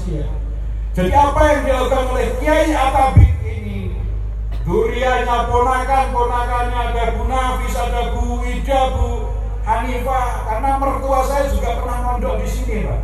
Jadi 0.97 1.13
apa 1.13 1.41
yang 1.45 1.61
dilakukan 1.63 2.03
oleh 2.09 2.27
Kiai 2.41 2.73
Atabik 2.73 3.37
Duriannya 4.67 5.47
ponakan, 5.47 6.11
ponakannya 6.11 6.79
ada 6.91 7.15
Bu 7.15 7.23
Nafis, 7.31 7.71
ada 7.79 8.11
Bu 8.11 8.43
Ida, 8.43 8.91
Bu 8.99 9.31
Hanifah. 9.63 10.43
Karena 10.43 10.75
mertua 10.75 11.23
saya 11.23 11.47
juga 11.47 11.79
pernah 11.79 12.03
mondok 12.03 12.43
di 12.43 12.47
sini, 12.51 12.83
Pak. 12.83 12.99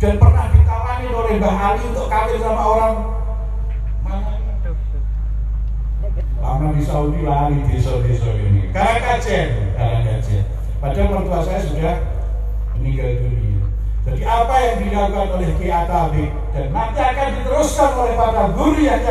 Dan 0.00 0.16
pernah 0.16 0.48
ditawani 0.48 1.06
oleh 1.12 1.36
Mbah 1.36 1.56
Ali 1.60 1.84
untuk 1.92 2.08
kawin 2.08 2.40
sama 2.40 2.62
orang 2.64 2.94
mana? 4.08 4.40
Lama 6.40 6.65
di 6.76 6.84
Saudi 6.84 7.24
lari 7.24 7.56
desa-desa 7.72 8.30
ini. 8.36 8.68
Karakajen, 8.68 9.72
Karakajen. 9.72 10.44
Padahal 10.76 11.08
mertua 11.08 11.40
saya 11.40 11.60
sudah 11.64 11.96
meninggal 12.76 13.16
dunia. 13.24 13.64
Jadi 14.06 14.22
apa 14.22 14.54
yang 14.62 14.76
dilakukan 14.86 15.28
oleh 15.34 15.50
Ki 15.58 15.66
Atabi 15.66 16.24
dan 16.54 16.70
nanti 16.70 17.00
akan 17.02 17.28
diteruskan 17.40 17.90
oleh 17.96 18.14
para 18.14 18.44
yang 18.78 19.02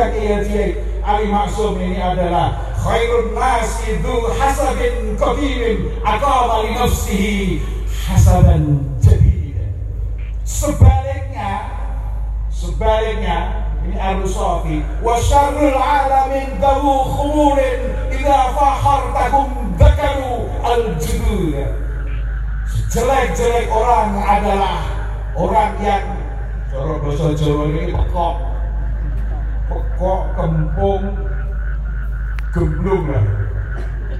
Ki 0.46 0.64
Ali 1.06 1.26
Maksum 1.30 1.78
ini 1.78 2.00
adalah 2.02 2.74
khairun 2.80 3.34
nasi 3.34 3.98
du 4.02 4.14
hasabin 4.34 5.14
qadimin 5.14 6.00
aqama 6.02 6.66
li 6.66 6.70
nafsihi 6.74 7.62
hasaban 8.08 8.82
jadid. 9.02 9.58
Sebaliknya 10.46 11.52
sebaliknya 12.48 13.65
ini 13.86 13.96
Al-Sofi 13.96 14.82
wa 14.98 15.14
syarrul 15.22 15.78
alamin 15.78 16.58
dawu 16.58 17.06
khumurin 17.06 17.94
idza 18.10 18.50
fakhartakum 18.58 19.72
dakaru 19.78 20.50
al-judud 20.66 21.54
jelek-jelek 22.90 23.70
orang 23.70 24.18
adalah 24.18 24.82
orang 25.38 25.72
yang 25.78 26.06
cara 26.72 26.94
bahasa 27.00 27.32
Jawa 27.36 27.64
ini 27.72 27.92
pekok. 27.92 28.34
Pekok 29.66 30.22
kempung 30.36 31.04
gemblung 32.52 33.04
lah. 33.10 33.24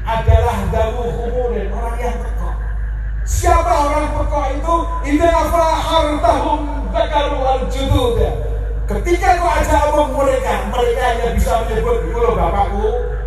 Adalah 0.06 0.58
dawu 0.70 1.04
kau 9.96 10.04
ajak 10.04 10.12
omong 10.12 10.28
mereka 10.28 10.52
mereka 10.68 11.02
hanya 11.08 11.28
bisa 11.32 11.52
menyebut 11.64 11.98
loh 12.12 12.32
bapakku 12.36 12.86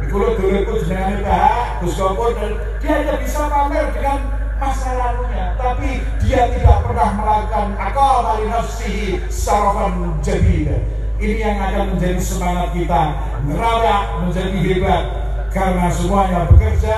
loh 0.10 0.32
dulurku 0.38 0.74
jenengan 0.86 1.22
Pak 1.26 1.82
Gus 1.82 1.98
Gopur 1.98 2.30
dan 2.38 2.62
dia 2.78 2.92
hanya 2.94 3.16
bisa 3.18 3.50
pamer 3.50 3.86
dengan 3.94 4.20
masa 4.60 4.90
lalunya. 4.98 5.56
Tapi 5.58 5.90
dia 6.22 6.50
tidak 6.54 6.78
pernah 6.86 7.10
melakukan 7.16 7.68
akal 7.78 8.14
dari 8.26 8.46
nafsihi 8.50 9.08
sarafan 9.32 10.18
jadid. 10.22 10.82
Ini 11.20 11.36
yang 11.42 11.58
akan 11.58 11.86
menjadi 11.96 12.22
semangat 12.22 12.70
kita. 12.74 13.04
Ngerawat 13.50 14.04
menjadi 14.26 14.58
hebat 14.62 15.04
karena 15.50 15.88
semuanya 15.90 16.40
bekerja 16.54 16.98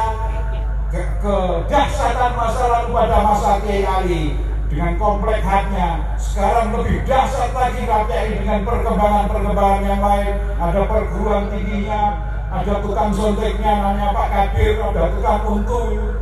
ke 0.91 1.03
kedahsyatan 1.23 2.31
masa 2.35 2.63
lalu 2.67 2.89
pada 2.91 3.17
masa 3.23 3.51
Kiai 3.63 3.87
Ali 3.87 4.50
dengan 4.71 4.95
komplek 4.95 5.43
hatnya 5.43 6.15
sekarang 6.15 6.71
lebih 6.71 7.03
dahsyat 7.03 7.51
lagi 7.51 7.83
KPI 7.83 8.31
dengan 8.39 8.59
perkembangan-perkembangan 8.63 9.83
yang 9.83 9.99
lain 9.99 10.33
ada 10.63 10.81
perguruan 10.87 11.43
tingginya 11.51 12.03
ada 12.47 12.73
tukang 12.79 13.11
sonteknya 13.11 13.71
namanya 13.83 14.15
Pak 14.15 14.27
Kadir 14.31 14.79
ada 14.79 15.03
tukang 15.11 15.43
untung 15.43 16.15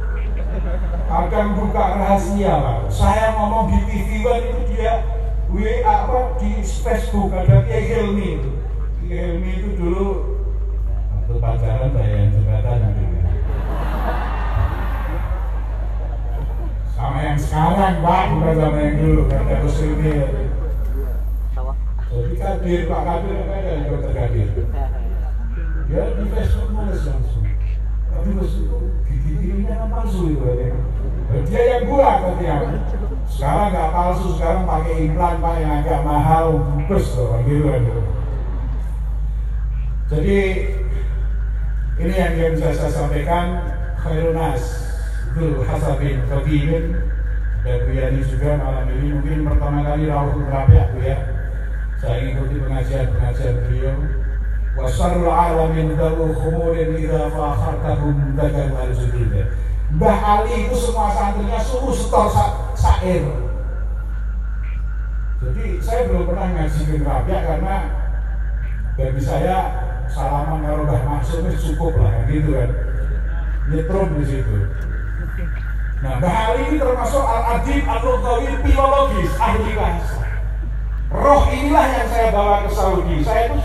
akan 1.09 1.45
buka 1.57 1.83
rahasia 1.97 2.53
lah. 2.53 2.77
Saya 2.89 3.38
ngomong 3.38 3.69
di 3.73 3.79
TV 3.85 4.25
One 4.25 4.45
itu 4.45 4.62
dia 4.73 5.01
WA 5.49 5.81
apa 5.85 6.38
di 6.38 6.62
Facebook 6.62 7.33
ada 7.33 7.65
Kiai 7.65 7.85
Helmi 7.85 8.38
itu. 8.38 8.51
Kiai 9.05 9.38
Helmi 9.38 9.51
itu 9.62 9.69
dulu 9.77 10.09
waktu 11.17 11.33
pacaran 11.38 11.89
saya 11.97 12.29
jembatan 12.33 12.93
dulu. 12.97 13.28
Sama 16.99 17.23
yang 17.23 17.39
sekarang 17.39 18.03
Pak, 18.03 18.23
bukan 18.35 18.55
sama 18.59 18.79
yang 18.83 18.95
dulu 18.99 19.21
kata 19.31 19.55
Gus 19.63 19.79
Helmi. 19.79 20.12
Jadi 22.12 22.33
kadir 22.35 22.79
Pak 22.91 23.01
Kadir 23.07 23.35
apa 23.39 23.53
ada 23.55 23.71
yang 23.71 24.03
terkadir. 24.03 24.47
Dia 25.88 26.03
di 26.12 26.23
Facebook 26.27 26.69
nulis 26.75 27.01
langsung. 27.07 27.47
Tapi 28.12 28.29
gigi-giginya 29.07 29.79
kan 29.79 29.88
palsu 29.95 30.27
itu 30.27 30.43
ya. 30.43 30.75
Dia 31.47 31.62
yang 31.71 31.83
buat 31.88 32.19
yang 32.43 32.67
sekarang 33.31 33.67
nggak 33.71 33.89
palsu 33.95 34.35
sekarang 34.35 34.67
pakai 34.67 34.93
implan 35.07 35.39
pak 35.39 35.55
yang 35.63 35.71
agak 35.79 36.01
mahal 36.03 36.45
bus 36.83 37.15
loh 37.15 37.39
gitu 37.47 37.63
gitu. 37.79 38.01
Jadi 40.12 40.38
ini 41.95 42.12
yang 42.12 42.33
yang 42.35 42.51
bisa 42.59 42.75
saya 42.75 42.91
sampaikan 42.91 43.71
khairunas 44.03 44.88
itu 45.39 45.63
hasabin 45.63 46.19
kabimin 46.28 46.99
dan 47.63 47.80
Bu 47.88 47.91
Yani 47.95 48.19
juga 48.28 48.60
malam 48.60 48.91
ini 48.91 49.15
mungkin 49.15 49.47
pertama 49.47 49.80
kali 49.88 50.12
rawuh 50.12 50.36
berapa 50.36 50.67
ya 50.67 50.84
Bu 50.91 50.99
ya 50.99 51.17
saya 51.95 52.19
ikuti 52.28 52.60
pengajian-pengajian 52.60 53.56
beliau 53.63 53.95
wasarul 54.75 55.32
alamin 55.32 55.95
dawu 55.95 56.36
khumurin 56.36 56.91
idha 56.99 57.32
fakhartahum 57.32 58.36
dagal 58.36 58.71
al 58.75 58.91
Mbah 59.89 60.17
Ali 60.21 60.69
itu 60.69 60.78
semua 60.78 61.10
santrinya 61.10 61.58
suruh 61.58 61.89
setor 61.89 62.30
sa 62.30 62.45
sair. 62.78 63.25
Jadi 65.41 65.82
saya 65.82 66.06
belum 66.06 66.30
pernah 66.30 66.47
ngaji 66.54 66.80
ke 66.86 66.95
Rabia 67.02 67.39
karena 67.41 67.75
bagi 68.93 69.21
saya 69.23 69.58
salaman 70.06 70.62
kalau 70.62 70.86
Mbah 70.86 71.02
Maksum 71.10 71.49
itu 71.49 71.73
cukup 71.73 72.06
lah 72.06 72.21
gitu 72.30 72.54
kan. 72.54 72.69
Nyetrum 73.73 74.13
di 74.21 74.25
situ. 74.30 74.58
Nah, 75.99 76.15
Mbah 76.15 76.36
Ali 76.47 76.62
ini 76.71 76.75
termasuk 76.80 77.23
al-adib 77.23 77.84
al-lughawi 77.84 78.52
filologis, 78.63 79.32
ahli 79.36 79.71
bahasa. 79.75 80.19
Roh 81.12 81.43
inilah 81.52 81.86
yang 81.91 82.08
saya 82.08 82.28
bawa 82.32 82.63
ke 82.63 82.69
Saudi. 82.71 83.15
Saya 83.25 83.52
itu 83.52 83.60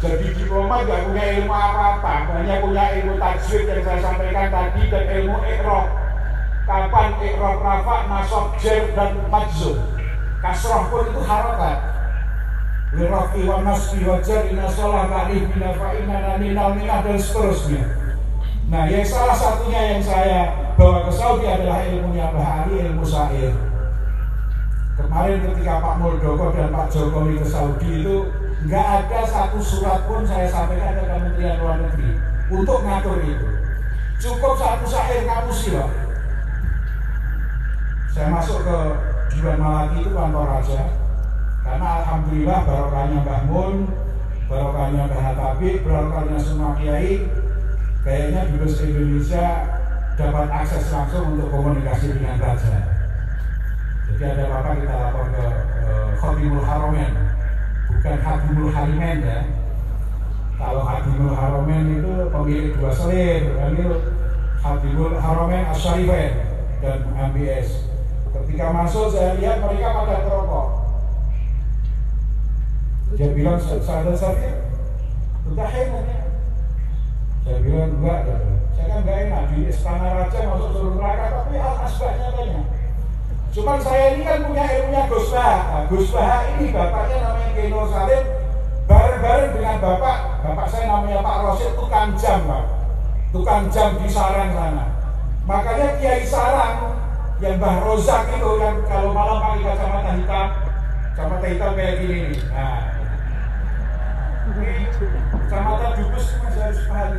jadi 0.00 0.26
diplomat 0.32 0.88
gak 0.88 1.04
punya 1.10 1.24
ilmu 1.36 1.52
apa-apa, 1.52 2.32
hanya 2.38 2.62
punya 2.64 2.84
ilmu 3.02 3.20
tajwid 3.20 3.64
yang 3.68 3.82
saya 3.82 3.98
sampaikan 4.00 4.48
tadi 4.48 4.82
dan 4.88 5.04
ilmu 5.20 5.36
ikroh. 5.44 5.86
Kapan 6.64 7.08
ikroh 7.18 7.54
rafa, 7.60 7.96
nasab, 8.06 8.46
jer, 8.62 8.94
dan 8.94 9.18
majzum. 9.26 9.76
Kasroh 10.40 10.86
pun 10.88 11.04
itu 11.10 11.20
harokat. 11.26 11.78
Lirofi 12.90 13.46
wa 13.46 13.62
nasbi 13.62 14.02
wa 14.02 14.18
jar 14.22 14.46
inna 14.46 14.66
sholah 14.70 15.06
lari 15.06 15.46
bina 15.46 15.70
fa'ina 15.74 16.16
naninal 16.26 16.74
minah 16.74 17.02
dan 17.06 17.18
seterusnya. 17.18 17.99
Nah 18.70 18.86
yang 18.86 19.02
salah 19.02 19.34
satunya 19.34 19.98
yang 19.98 19.98
saya 19.98 20.54
bawa 20.78 21.02
ke 21.02 21.10
Saudi 21.10 21.42
adalah 21.42 21.82
ilmunya 21.90 22.30
Bahari, 22.30 22.86
ilmu 22.86 23.02
syair. 23.02 23.50
Kemarin 24.94 25.42
ketika 25.42 25.82
Pak 25.82 25.98
Muldoko 25.98 26.54
dan 26.54 26.70
Pak 26.70 26.86
Jokowi 26.94 27.42
ke 27.42 27.46
Saudi 27.50 28.06
itu 28.06 28.30
nggak 28.70 28.86
ada 28.86 29.26
satu 29.26 29.58
surat 29.58 30.06
pun 30.06 30.22
saya 30.22 30.46
sampaikan 30.46 30.94
ke 30.94 31.02
Kementerian 31.02 31.58
Luar 31.58 31.82
Negeri 31.82 32.14
untuk 32.46 32.78
ngatur 32.86 33.18
itu. 33.26 33.48
Cukup 34.22 34.54
satu 34.54 34.86
syair 34.86 35.26
sih 35.50 35.74
loh. 35.74 35.90
Saya 38.14 38.28
masuk 38.30 38.62
ke 38.62 38.78
Diwan 39.34 39.58
Malaki 39.58 40.06
itu 40.06 40.10
kantor 40.14 40.46
raja, 40.46 40.82
karena 41.66 41.88
alhamdulillah 42.02 42.58
barokahnya 42.66 43.18
Mbah 43.22 43.42
Mun, 43.50 43.74
barokahnya 44.46 45.02
Mbah 45.10 45.20
Hatabib, 45.26 45.78
barokahnya 45.86 46.38
semua 46.38 46.74
kiai, 46.76 47.30
kayaknya 48.00 48.48
Dubes 48.52 48.80
Indonesia 48.80 49.46
dapat 50.16 50.46
akses 50.52 50.92
langsung 50.92 51.36
untuk 51.36 51.48
komunikasi 51.52 52.16
dengan 52.16 52.40
raja. 52.40 52.76
Jadi 54.10 54.24
ada 54.26 54.44
apa 54.52 54.70
kita 54.76 54.94
lapor 54.96 55.26
ke 55.32 55.46
uh, 55.86 56.08
Khotimul 56.18 56.64
Haromen 56.66 57.12
bukan 57.88 58.16
Hadimul 58.20 58.70
Harimen 58.72 59.16
ya. 59.22 59.40
Kalau 60.60 60.82
Hadimul 60.84 61.32
Haromen 61.32 61.82
itu 62.00 62.12
pemilik 62.28 62.68
dua 62.76 62.90
selir 62.92 63.56
kan 63.56 63.72
itu 63.72 63.90
Hadimul 64.60 65.16
Haromen 65.16 65.62
Asyarifen 65.72 66.30
dan 66.80 66.98
MBS 67.32 67.88
ketika 68.30 68.66
masuk 68.72 69.12
saya 69.12 69.36
lihat 69.36 69.60
mereka 69.60 69.88
pada 69.92 70.16
terokok 70.22 70.68
dia 73.18 73.28
bilang 73.34 73.58
saya 73.58 73.80
saya 74.14 74.52
udah 75.50 75.66
enak 75.66 76.04
ya 76.06 76.19
saya 77.40 77.58
bilang 77.64 77.92
enggak 77.96 78.18
gitu. 78.28 78.52
saya 78.76 78.86
kan 78.86 78.98
enggak 79.00 79.18
enak 79.24 79.44
di 79.50 79.58
istana 79.68 80.08
raja 80.16 80.38
masuk 80.44 80.70
surga 80.76 80.96
neraka 81.00 81.26
tapi 81.32 81.54
al 81.56 81.74
asbahnya 81.84 82.28
banyak 82.36 82.66
Cuman 83.50 83.82
saya 83.82 84.14
ini 84.14 84.22
kan 84.22 84.46
punya 84.46 84.62
ilmunya 84.62 85.10
Gus 85.10 85.34
Baha. 85.34 85.58
Nah, 85.58 85.82
Gus 85.90 86.14
ini 86.14 86.70
bapaknya 86.70 87.16
namanya 87.18 87.50
Keno 87.50 87.82
Salim. 87.90 88.24
Bareng-bareng 88.86 89.50
dengan 89.58 89.76
bapak, 89.82 90.18
bapak 90.46 90.66
saya 90.70 90.84
namanya 90.86 91.18
Pak 91.18 91.36
Rosid 91.46 91.72
tukang 91.74 92.14
jam 92.14 92.46
pak. 92.46 92.64
Tukang 93.34 93.66
jam 93.70 93.98
di 93.98 94.06
sarang 94.06 94.54
sana. 94.54 94.84
Makanya 95.46 95.98
Kiai 95.98 96.22
Sarang 96.22 96.94
yang 97.42 97.58
Mbah 97.58 97.82
Rozak 97.82 98.30
itu 98.30 98.50
yang 98.62 98.86
kalau 98.86 99.10
malam 99.10 99.42
pakai 99.42 99.66
kacamata 99.66 100.10
hitam, 100.14 100.46
kacamata 101.14 101.46
hitam 101.50 101.70
kayak 101.74 101.94
gini 102.02 102.16
nih. 102.30 102.42
Nah, 102.54 102.99
ini 104.48 104.88
kacamata 105.32 105.88
dubes 106.00 106.26
masih 106.40 106.62
harus 106.64 106.80
paham 106.88 107.12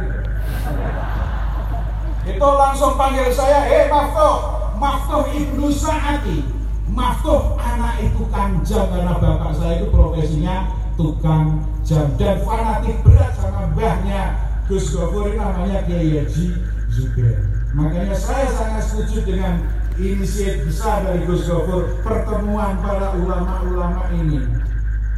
Itu 2.22 2.48
langsung 2.54 2.94
panggil 3.02 3.34
saya, 3.34 3.66
eh 3.66 3.90
Mafto, 3.90 4.30
Maftuh 4.78 5.26
Ibnu 5.34 5.74
Sa'ati 5.74 6.62
Maftuh 6.92 7.56
anak 7.56 8.04
itu 8.04 8.20
tukang 8.20 8.60
jam 8.68 8.92
karena 8.92 9.16
bapak 9.16 9.56
saya 9.56 9.80
itu 9.80 9.88
profesinya 9.96 10.68
tukang 11.00 11.64
jam. 11.88 12.12
Dan 12.20 12.44
fanatik 12.44 13.00
berat 13.08 13.32
sama 13.40 13.72
mbahnya 13.72 14.36
Gus 14.68 14.92
Gofur 14.92 15.32
namanya 15.32 15.88
Kiai 15.88 16.20
Haji 16.20 16.52
Zubair. 16.92 17.48
Makanya 17.72 18.12
saya 18.12 18.44
sangat 18.52 18.84
setuju 18.84 19.24
dengan 19.24 19.64
inisiatif 19.96 20.68
besar 20.68 21.08
dari 21.08 21.24
Gus 21.24 21.48
Gofur 21.48 21.96
pertemuan 22.04 22.76
para 22.84 23.16
ulama-ulama 23.16 24.12
ini 24.12 24.44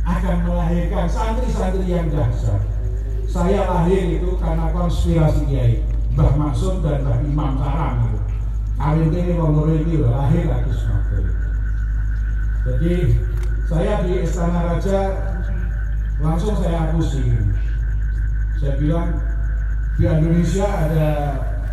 akan 0.03 0.37
melahirkan 0.43 1.07
santri-santri 1.07 1.87
yang 1.87 2.11
dahsyat 2.11 2.59
saya 3.33 3.65
lahir 3.65 4.19
itu 4.19 4.37
karena 4.37 4.69
konspirasi 4.69 5.49
Kiai 5.49 5.81
Mbah 6.13 6.37
Maksum 6.37 6.85
dan 6.85 7.01
Mbah 7.01 7.17
Imam 7.25 7.57
Sarang 7.57 7.95
gitu 8.05 8.19
kawin 8.77 9.09
ini 9.09 9.33
wong 9.39 9.63
ini 9.73 9.95
lahir 10.05 10.43
lagi 10.45 10.73
semakin 10.75 11.23
jadi 12.67 12.93
saya 13.65 13.93
di 14.05 14.13
istana 14.21 14.59
raja 14.69 14.99
langsung 16.21 16.53
saya 16.61 16.93
akusi 16.93 17.25
saya 18.61 18.77
bilang 18.77 19.17
di 19.97 20.03
Indonesia 20.05 20.67
ada 20.69 21.09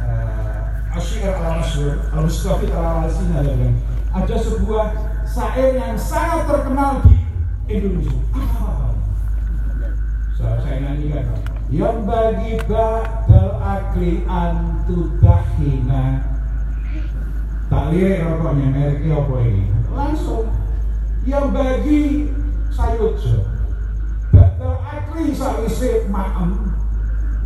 uh, 0.01 0.97
Asyir 0.97 1.29
al-Masyur 1.29 2.09
al-Mustafid 2.14 2.73
al-Alsina 2.73 3.45
ada 4.11 4.35
sebuah 4.40 4.87
syair 5.29 5.77
yang 5.77 5.95
sangat 5.95 6.49
terkenal 6.49 7.05
di 7.05 7.19
Indonesia. 7.70 8.18
Apa? 8.35 8.90
saya, 10.35 10.56
saya 10.64 10.76
nyanyikan 10.80 11.26
yang 11.70 12.02
bagi 12.02 12.59
ba'dal 12.66 13.62
akli 13.62 14.26
antudahina 14.26 16.04
tak 17.70 17.94
lihat 17.94 18.26
rokoknya 18.26 18.66
mereknya 18.74 19.22
apa 19.22 19.35
ini? 19.46 19.70
Langsung. 19.94 20.50
Yang 21.22 21.46
bagi 21.54 22.02
sayujo 22.74 23.46
bakal 24.35 24.83
akli 24.83 25.30
sawise 25.30 26.11
maem. 26.11 26.74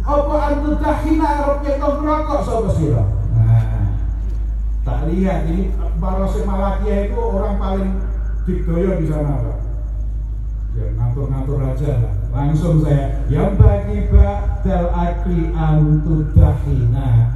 Apa 0.04 0.34
antu 0.52 0.76
dahina 0.80 1.28
arep 1.44 1.64
nyetok 1.64 2.00
rokok 2.04 2.40
sapa 2.44 2.68
sira 2.76 3.04
nah 3.32 3.88
tak 4.84 5.08
lihat 5.08 5.48
ini 5.48 5.72
Barose 5.96 6.44
Malakia 6.44 7.08
itu 7.08 7.16
orang 7.16 7.56
paling 7.56 8.04
digoyo 8.44 9.00
di 9.00 9.08
sana 9.08 9.40
Pak 9.40 9.63
ya 10.74 10.86
ngatur-ngatur 10.98 11.58
aja. 11.62 11.92
Langsung 12.34 12.82
saya 12.82 13.22
yang 13.30 13.54
bagi 13.54 14.10
bakal 14.10 14.90
akli 14.90 15.54
antu 15.54 16.28
dahina 16.34 17.30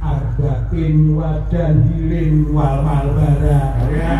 arbatin 0.00 1.16
wadan 1.16 1.74
hiling 1.90 2.52
wal 2.52 2.80
malbara. 2.84 3.76
Ya. 3.92 4.14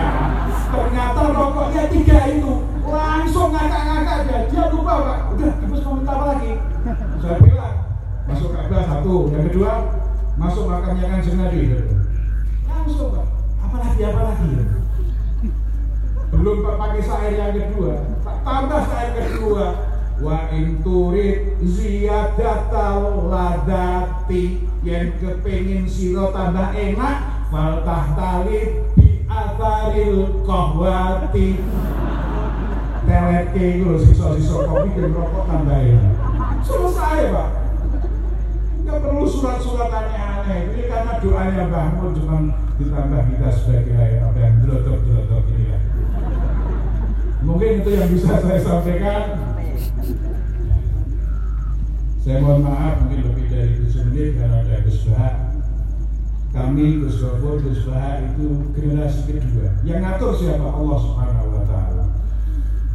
Ternyata 0.69 1.23
rokoknya 1.33 1.83
tiga 1.93 2.19
itu. 2.33 2.53
Langsung 2.87 3.53
ngakak-ngakak 3.53 4.19
dia. 4.27 4.39
Dia 4.53 4.65
lupa 4.73 4.95
pak 5.01 5.19
udah 5.37 5.53
terus 5.61 5.81
mau 5.85 5.95
minta 5.97 6.13
apa 6.13 6.25
lagi? 6.33 6.51
Saya 7.21 7.37
bilang 7.41 7.77
masuk 8.29 8.51
kabel 8.53 8.83
satu. 8.85 9.15
Yang 9.33 9.45
kedua 9.53 9.73
masuk 10.37 10.69
makamnya 10.69 11.09
kan 11.09 11.21
senadi 11.25 11.73
langsung 12.69 13.09
pak 13.09 13.25
apa 13.65 13.77
lagi 13.81 14.01
apa 14.05 14.21
lagi 14.21 14.51
belum 16.47 16.63
pak 16.63 16.77
pakai 16.79 17.03
sair 17.03 17.35
yang 17.35 17.59
kedua 17.59 18.17
tambah 18.47 18.83
sair 18.87 19.11
kedua. 19.19 19.67
Wa 20.17 20.49
inturid 20.55 21.61
ziyadatal 21.61 23.27
ladati. 23.29 24.65
Yang 24.87 25.19
kepingin 25.19 25.91
siro 25.91 26.31
tambah 26.31 26.71
enak 26.71 27.51
fal 27.51 27.83
tahtali 27.83 28.87
bi 28.95 29.27
atharil 29.27 30.47
kohwati. 30.47 31.59
Teleke 33.07 33.67
itu 33.83 33.99
sisa-sisa 34.03 34.67
kopi 34.71 34.95
dan 34.95 35.11
rokok 35.11 35.45
tambah 35.51 35.79
enak. 35.83 36.15
Selesai 36.63 37.21
pak. 37.35 37.49
Nggak 38.87 38.99
perlu 39.03 39.27
surat-surat 39.27 39.91
aneh-aneh. 39.91 40.61
Ini 40.71 40.83
karena 40.87 41.13
doanya 41.19 41.63
Mbah 41.67 41.87
Mun 41.99 42.15
cuma 42.15 42.37
ditambah 42.79 43.23
kita 43.35 43.49
sebagai 43.51 44.23
apa 44.23 44.39
yang 44.39 44.55
gelotok-gelotok 44.63 45.45
ini 45.51 45.66
mungkin 47.45 47.85
itu 47.85 47.91
yang 47.93 48.09
bisa 48.13 48.41
saya 48.41 48.61
sampaikan 48.61 49.23
saya 52.25 52.43
mohon 52.43 52.65
maaf 52.65 53.05
mungkin 53.05 53.29
lebih 53.29 53.47
dari 53.53 53.71
7 53.87 54.09
menit 54.11 54.29
karena 54.41 54.65
ada 54.65 54.83
Gus 54.83 55.07
Kami 56.57 57.05
Gus 57.05 57.21
Gofur, 57.21 57.61
Gus 57.61 57.85
itu 57.85 58.47
generasi 58.73 59.29
kedua. 59.29 59.77
Yang 59.85 60.01
ngatur 60.01 60.33
siapa? 60.41 60.65
Allah 60.73 60.99
Subhanahu 61.05 61.53
wa 61.53 61.63
taala. 61.69 62.05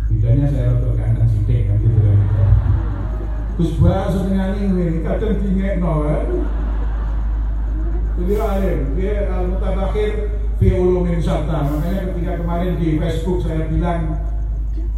Bedanya 0.09 0.49
saya 0.49 0.73
rotok 0.73 0.97
kanan 0.97 1.29
sidik 1.29 1.69
kan 1.69 1.77
gitu 1.77 1.99
kan. 2.01 2.19
Gus 3.61 3.71
Baha 3.77 4.09
senengane 4.09 4.59
ngene, 4.65 5.05
kadang 5.05 5.37
dingekno 5.37 5.93
kan. 6.09 6.25
beliau 8.21 8.45
alim 8.45 8.93
dia 8.93 9.33
al 9.33 9.49
ulumin 10.69 11.17
syarta 11.17 11.65
makanya 11.65 12.13
ketika 12.13 12.31
kemarin 12.45 12.77
di 12.77 13.01
Facebook 13.01 13.41
saya 13.41 13.65
bilang 13.65 14.21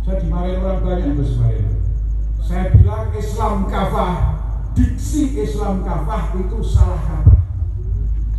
saya 0.04 0.20
dimarahin 0.20 0.60
orang 0.60 0.84
banyak 0.84 1.16
terus 1.16 1.40
kemarin 1.40 1.68
saya 2.44 2.76
bilang 2.76 3.08
Islam 3.16 3.56
kafah 3.72 4.34
diksi 4.74 5.38
Islam 5.38 5.86
kafah 5.86 6.34
itu 6.38 6.58
salah 6.66 7.00
kata. 7.00 7.34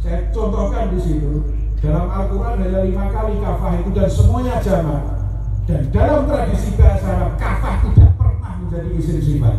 Saya 0.03 0.29
contohkan 0.35 0.93
di 0.93 1.01
situ 1.01 1.33
dalam 1.81 2.11
Al-Quran 2.11 2.61
hanya 2.61 2.81
lima 2.85 3.09
kali 3.09 3.41
kafah 3.41 3.81
itu 3.81 3.91
dan 3.95 4.09
semuanya 4.11 4.61
jamak. 4.61 5.03
Dan 5.65 5.89
dalam 5.89 6.29
tradisi 6.29 6.77
bahasa 6.77 7.09
Arab 7.09 7.41
kafah 7.41 7.81
tidak 7.89 8.13
pernah 8.21 8.53
menjadi 8.61 8.91
isim 9.01 9.19
sifat. 9.25 9.57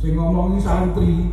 Saya 0.00 0.10
ngomongin 0.16 0.60
santri 0.62 1.28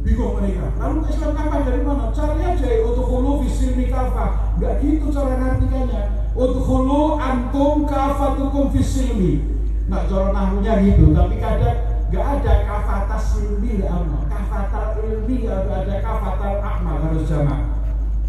bingung 0.00 0.40
mereka. 0.40 0.66
Lalu 0.80 0.98
Islam 1.08 1.32
kafah 1.36 1.60
dari 1.64 1.80
mana? 1.84 2.04
Cari 2.12 2.40
aja 2.44 2.68
untuk 2.86 3.06
hulu 3.08 3.44
fisilmi 3.44 3.86
kafah. 3.88 4.56
Nggak 4.56 4.72
gitu 4.80 5.06
cara 5.12 5.34
ngartikannya. 5.36 6.02
Untuk 6.34 6.64
hulu 6.64 7.18
antum 7.20 7.84
kafatukum 7.84 8.72
fisilmi 8.72 9.60
nggak 9.90 10.06
cara 10.06 10.30
nahunya 10.30 10.72
gitu 10.86 11.10
tapi 11.10 11.42
kadang 11.42 11.82
nggak 12.14 12.22
ada 12.22 12.52
kafatas 12.62 13.22
silmi 13.34 13.82
amal 13.82 14.22
kafatal 14.30 15.02
ilmi 15.02 15.50
nggak 15.50 15.66
ada 15.66 15.94
kafatal 15.98 16.62
amal 16.62 16.94
harus 17.10 17.26
jamak 17.26 17.66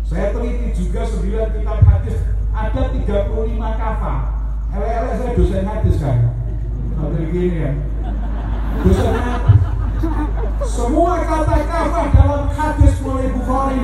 saya 0.09 0.33
teliti 0.33 0.73
juga 0.73 1.05
9 1.05 1.53
kitab 1.53 1.79
hadis 1.87 2.19
ada 2.51 2.91
35 2.91 3.31
kafah. 3.79 4.19
Ele-ele 4.75 5.11
saya 5.15 5.31
dosen 5.39 5.63
hadis 5.63 5.95
kan. 6.03 6.35
Sampai 6.99 7.31
gini 7.31 7.63
ya 7.63 7.71
dosen 8.83 9.07
hadis 9.15 9.40
semua 10.81 11.21
kata 11.21 11.57
kafah 11.69 12.05
dalam 12.09 12.43
hadis 12.49 12.97
mulai 13.05 13.29
Bukhari, 13.29 13.77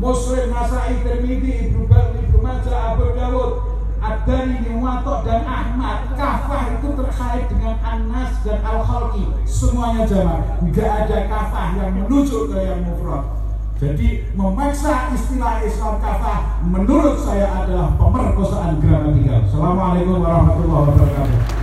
Muslim, 0.00 0.48
Nasai, 0.48 1.04
Tirmidzi, 1.04 1.68
Ibnu 1.68 1.84
Ibnu 1.84 2.38
Majah, 2.40 2.96
Abu 2.96 3.12
Dawud, 3.12 3.52
Ad-Dari, 4.00 4.72
Muwatta 4.72 5.20
dan 5.28 5.44
Ahmad. 5.44 6.16
Kafah 6.16 6.80
itu 6.80 6.88
terkait 6.96 7.44
dengan 7.52 7.76
Anas 7.84 8.40
dan 8.40 8.64
Al-Khalqi. 8.64 9.28
Semuanya 9.44 10.08
jamaah. 10.08 10.64
Enggak 10.64 10.90
ada 11.04 11.18
kafah 11.28 11.66
yang 11.76 11.90
menuju 11.92 12.48
ke 12.48 12.56
yang 12.56 12.88
mufrad. 12.88 13.36
Jadi 13.76 14.24
memaksa 14.32 15.12
istilah 15.12 15.60
Islam 15.60 16.00
kafah 16.00 16.64
menurut 16.64 17.20
saya 17.20 17.48
adalah 17.64 17.92
pemerkosaan 18.00 18.80
gramatikal. 18.80 19.44
Assalamualaikum 19.44 20.24
warahmatullahi 20.24 20.84
wabarakatuh. 20.88 21.59